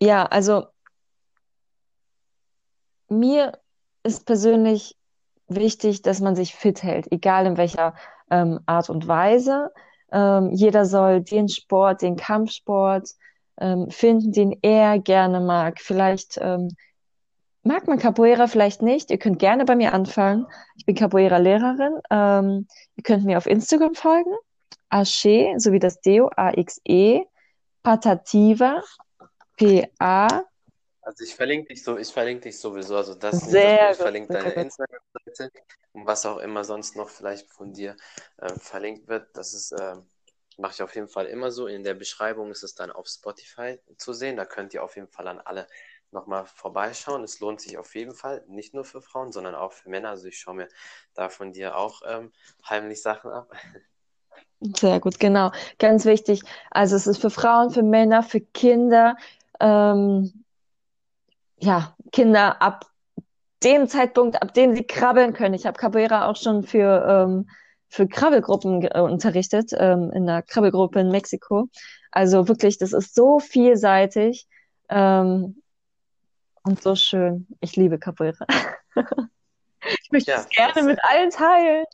ja, 0.00 0.26
also 0.26 0.66
mir 3.08 3.52
ist 4.02 4.26
persönlich 4.26 4.96
wichtig, 5.48 6.02
dass 6.02 6.20
man 6.20 6.36
sich 6.36 6.54
fit 6.54 6.82
hält, 6.82 7.10
egal 7.12 7.46
in 7.46 7.56
welcher 7.56 7.94
ähm, 8.30 8.60
Art 8.66 8.90
und 8.90 9.06
Weise. 9.06 9.70
Ähm, 10.12 10.50
jeder 10.52 10.86
soll 10.86 11.20
den 11.20 11.48
Sport, 11.48 12.02
den 12.02 12.16
Kampfsport 12.16 13.10
ähm, 13.58 13.90
finden, 13.90 14.32
den 14.32 14.58
er 14.62 14.98
gerne 14.98 15.40
mag. 15.40 15.80
Vielleicht 15.80 16.38
ähm, 16.40 16.76
mag 17.62 17.88
man 17.88 17.98
Capoeira, 17.98 18.46
vielleicht 18.46 18.82
nicht. 18.82 19.10
Ihr 19.10 19.18
könnt 19.18 19.38
gerne 19.38 19.64
bei 19.64 19.76
mir 19.76 19.92
anfangen. 19.92 20.46
Ich 20.76 20.86
bin 20.86 20.94
Capoeira-Lehrerin. 20.94 22.00
Ähm, 22.10 22.66
ihr 22.96 23.02
könnt 23.02 23.24
mir 23.24 23.38
auf 23.38 23.46
Instagram 23.46 23.94
folgen. 23.94 24.32
Ache, 24.88 25.54
sowie 25.58 25.80
das 25.80 26.00
Deo, 26.00 26.30
A-X-E, 26.36 27.24
Patativa, 27.82 28.82
P-A, 29.56 30.44
Also 31.06 31.22
ich 31.22 31.36
verlinke 31.36 31.68
dich 31.68 31.84
so, 31.84 31.96
ich 31.98 32.12
verlinke 32.12 32.48
dich 32.48 32.58
sowieso, 32.58 32.96
also 32.96 33.14
das 33.14 33.38
sehr 33.38 33.92
ich 33.92 33.96
verlinke 33.96 34.32
deine. 34.32 34.50
Instagram-Seite 34.50 35.52
und 35.92 36.04
was 36.04 36.26
auch 36.26 36.38
immer 36.38 36.64
sonst 36.64 36.96
noch 36.96 37.10
vielleicht 37.10 37.48
von 37.48 37.72
dir 37.72 37.96
äh, 38.38 38.52
verlinkt 38.58 39.06
wird, 39.06 39.28
das 39.36 39.54
ist, 39.54 39.70
äh, 39.70 39.94
mache 40.58 40.72
ich 40.72 40.82
auf 40.82 40.96
jeden 40.96 41.08
Fall 41.08 41.26
immer 41.26 41.52
so. 41.52 41.68
In 41.68 41.84
der 41.84 41.94
Beschreibung 41.94 42.50
ist 42.50 42.64
es 42.64 42.74
dann 42.74 42.90
auf 42.90 43.06
Spotify 43.06 43.78
zu 43.98 44.14
sehen. 44.14 44.36
Da 44.36 44.46
könnt 44.46 44.74
ihr 44.74 44.82
auf 44.82 44.96
jeden 44.96 45.06
Fall 45.06 45.28
an 45.28 45.38
alle 45.38 45.68
nochmal 46.10 46.44
vorbeischauen. 46.44 47.22
Es 47.22 47.38
lohnt 47.38 47.60
sich 47.60 47.78
auf 47.78 47.94
jeden 47.94 48.12
Fall, 48.12 48.42
nicht 48.48 48.74
nur 48.74 48.84
für 48.84 49.00
Frauen, 49.00 49.30
sondern 49.30 49.54
auch 49.54 49.72
für 49.72 49.88
Männer. 49.88 50.10
Also 50.10 50.26
ich 50.26 50.40
schaue 50.40 50.56
mir 50.56 50.68
da 51.14 51.28
von 51.28 51.52
dir 51.52 51.76
auch 51.76 52.02
ähm, 52.04 52.32
heimlich 52.68 53.00
Sachen 53.00 53.30
ab. 53.30 53.52
Sehr 54.60 54.98
gut, 54.98 55.20
genau. 55.20 55.52
Ganz 55.78 56.04
wichtig. 56.04 56.42
Also 56.72 56.96
es 56.96 57.06
ist 57.06 57.20
für 57.20 57.30
Frauen, 57.30 57.70
für 57.70 57.84
Männer, 57.84 58.24
für 58.24 58.40
Kinder. 58.40 59.16
Ähm, 59.60 60.42
ja, 61.58 61.96
Kinder 62.12 62.60
ab 62.60 62.86
dem 63.62 63.88
Zeitpunkt, 63.88 64.42
ab 64.42 64.54
dem 64.54 64.74
sie 64.74 64.84
krabbeln 64.84 65.32
können. 65.32 65.54
Ich 65.54 65.66
habe 65.66 65.78
Capoeira 65.78 66.28
auch 66.28 66.36
schon 66.36 66.62
für, 66.62 67.06
ähm, 67.08 67.48
für 67.88 68.06
Krabbelgruppen 68.06 68.82
äh, 68.82 69.00
unterrichtet, 69.00 69.72
ähm, 69.76 70.10
in 70.12 70.26
der 70.26 70.42
Krabbelgruppe 70.42 71.00
in 71.00 71.10
Mexiko. 71.10 71.68
Also 72.10 72.48
wirklich, 72.48 72.78
das 72.78 72.92
ist 72.92 73.14
so 73.14 73.40
vielseitig 73.40 74.46
ähm, 74.88 75.62
und 76.62 76.82
so 76.82 76.94
schön. 76.94 77.46
Ich 77.60 77.76
liebe 77.76 77.98
Capoeira. 77.98 78.46
ich 80.02 80.10
möchte 80.10 80.30
ja, 80.30 80.38
es 80.38 80.48
gerne 80.48 80.82
mit 80.82 80.98
allen 81.02 81.30
teilen. 81.30 81.84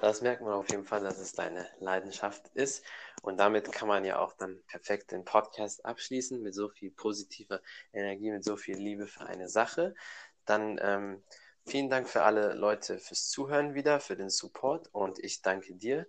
Das 0.00 0.20
merkt 0.20 0.42
man 0.42 0.52
auf 0.52 0.70
jeden 0.70 0.84
Fall, 0.84 1.00
dass 1.00 1.18
es 1.18 1.32
deine 1.32 1.66
Leidenschaft 1.80 2.48
ist. 2.54 2.84
Und 3.26 3.38
damit 3.38 3.72
kann 3.72 3.88
man 3.88 4.04
ja 4.04 4.20
auch 4.20 4.34
dann 4.34 4.62
perfekt 4.68 5.10
den 5.10 5.24
Podcast 5.24 5.84
abschließen 5.84 6.40
mit 6.40 6.54
so 6.54 6.68
viel 6.68 6.92
positiver 6.92 7.60
Energie, 7.92 8.30
mit 8.30 8.44
so 8.44 8.56
viel 8.56 8.76
Liebe 8.76 9.08
für 9.08 9.26
eine 9.26 9.48
Sache. 9.48 9.96
Dann 10.44 10.78
ähm, 10.80 11.24
vielen 11.66 11.90
Dank 11.90 12.08
für 12.08 12.22
alle 12.22 12.54
Leute 12.54 13.00
fürs 13.00 13.28
Zuhören 13.28 13.74
wieder, 13.74 13.98
für 13.98 14.14
den 14.14 14.30
Support 14.30 14.90
und 14.92 15.18
ich 15.18 15.42
danke 15.42 15.74
dir 15.74 16.06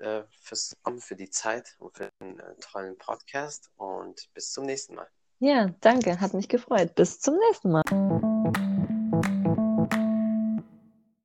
äh, 0.00 0.22
fürs 0.40 0.76
Kommen, 0.82 1.00
für 1.00 1.14
die 1.14 1.30
Zeit 1.30 1.76
und 1.78 1.96
für 1.96 2.10
den 2.20 2.40
äh, 2.40 2.56
tollen 2.60 2.98
Podcast 2.98 3.70
und 3.76 4.28
bis 4.34 4.50
zum 4.50 4.66
nächsten 4.66 4.96
Mal. 4.96 5.08
Ja, 5.38 5.72
danke, 5.80 6.20
hat 6.20 6.34
mich 6.34 6.48
gefreut. 6.48 6.96
Bis 6.96 7.20
zum 7.20 7.36
nächsten 7.36 7.70
Mal. 7.70 8.37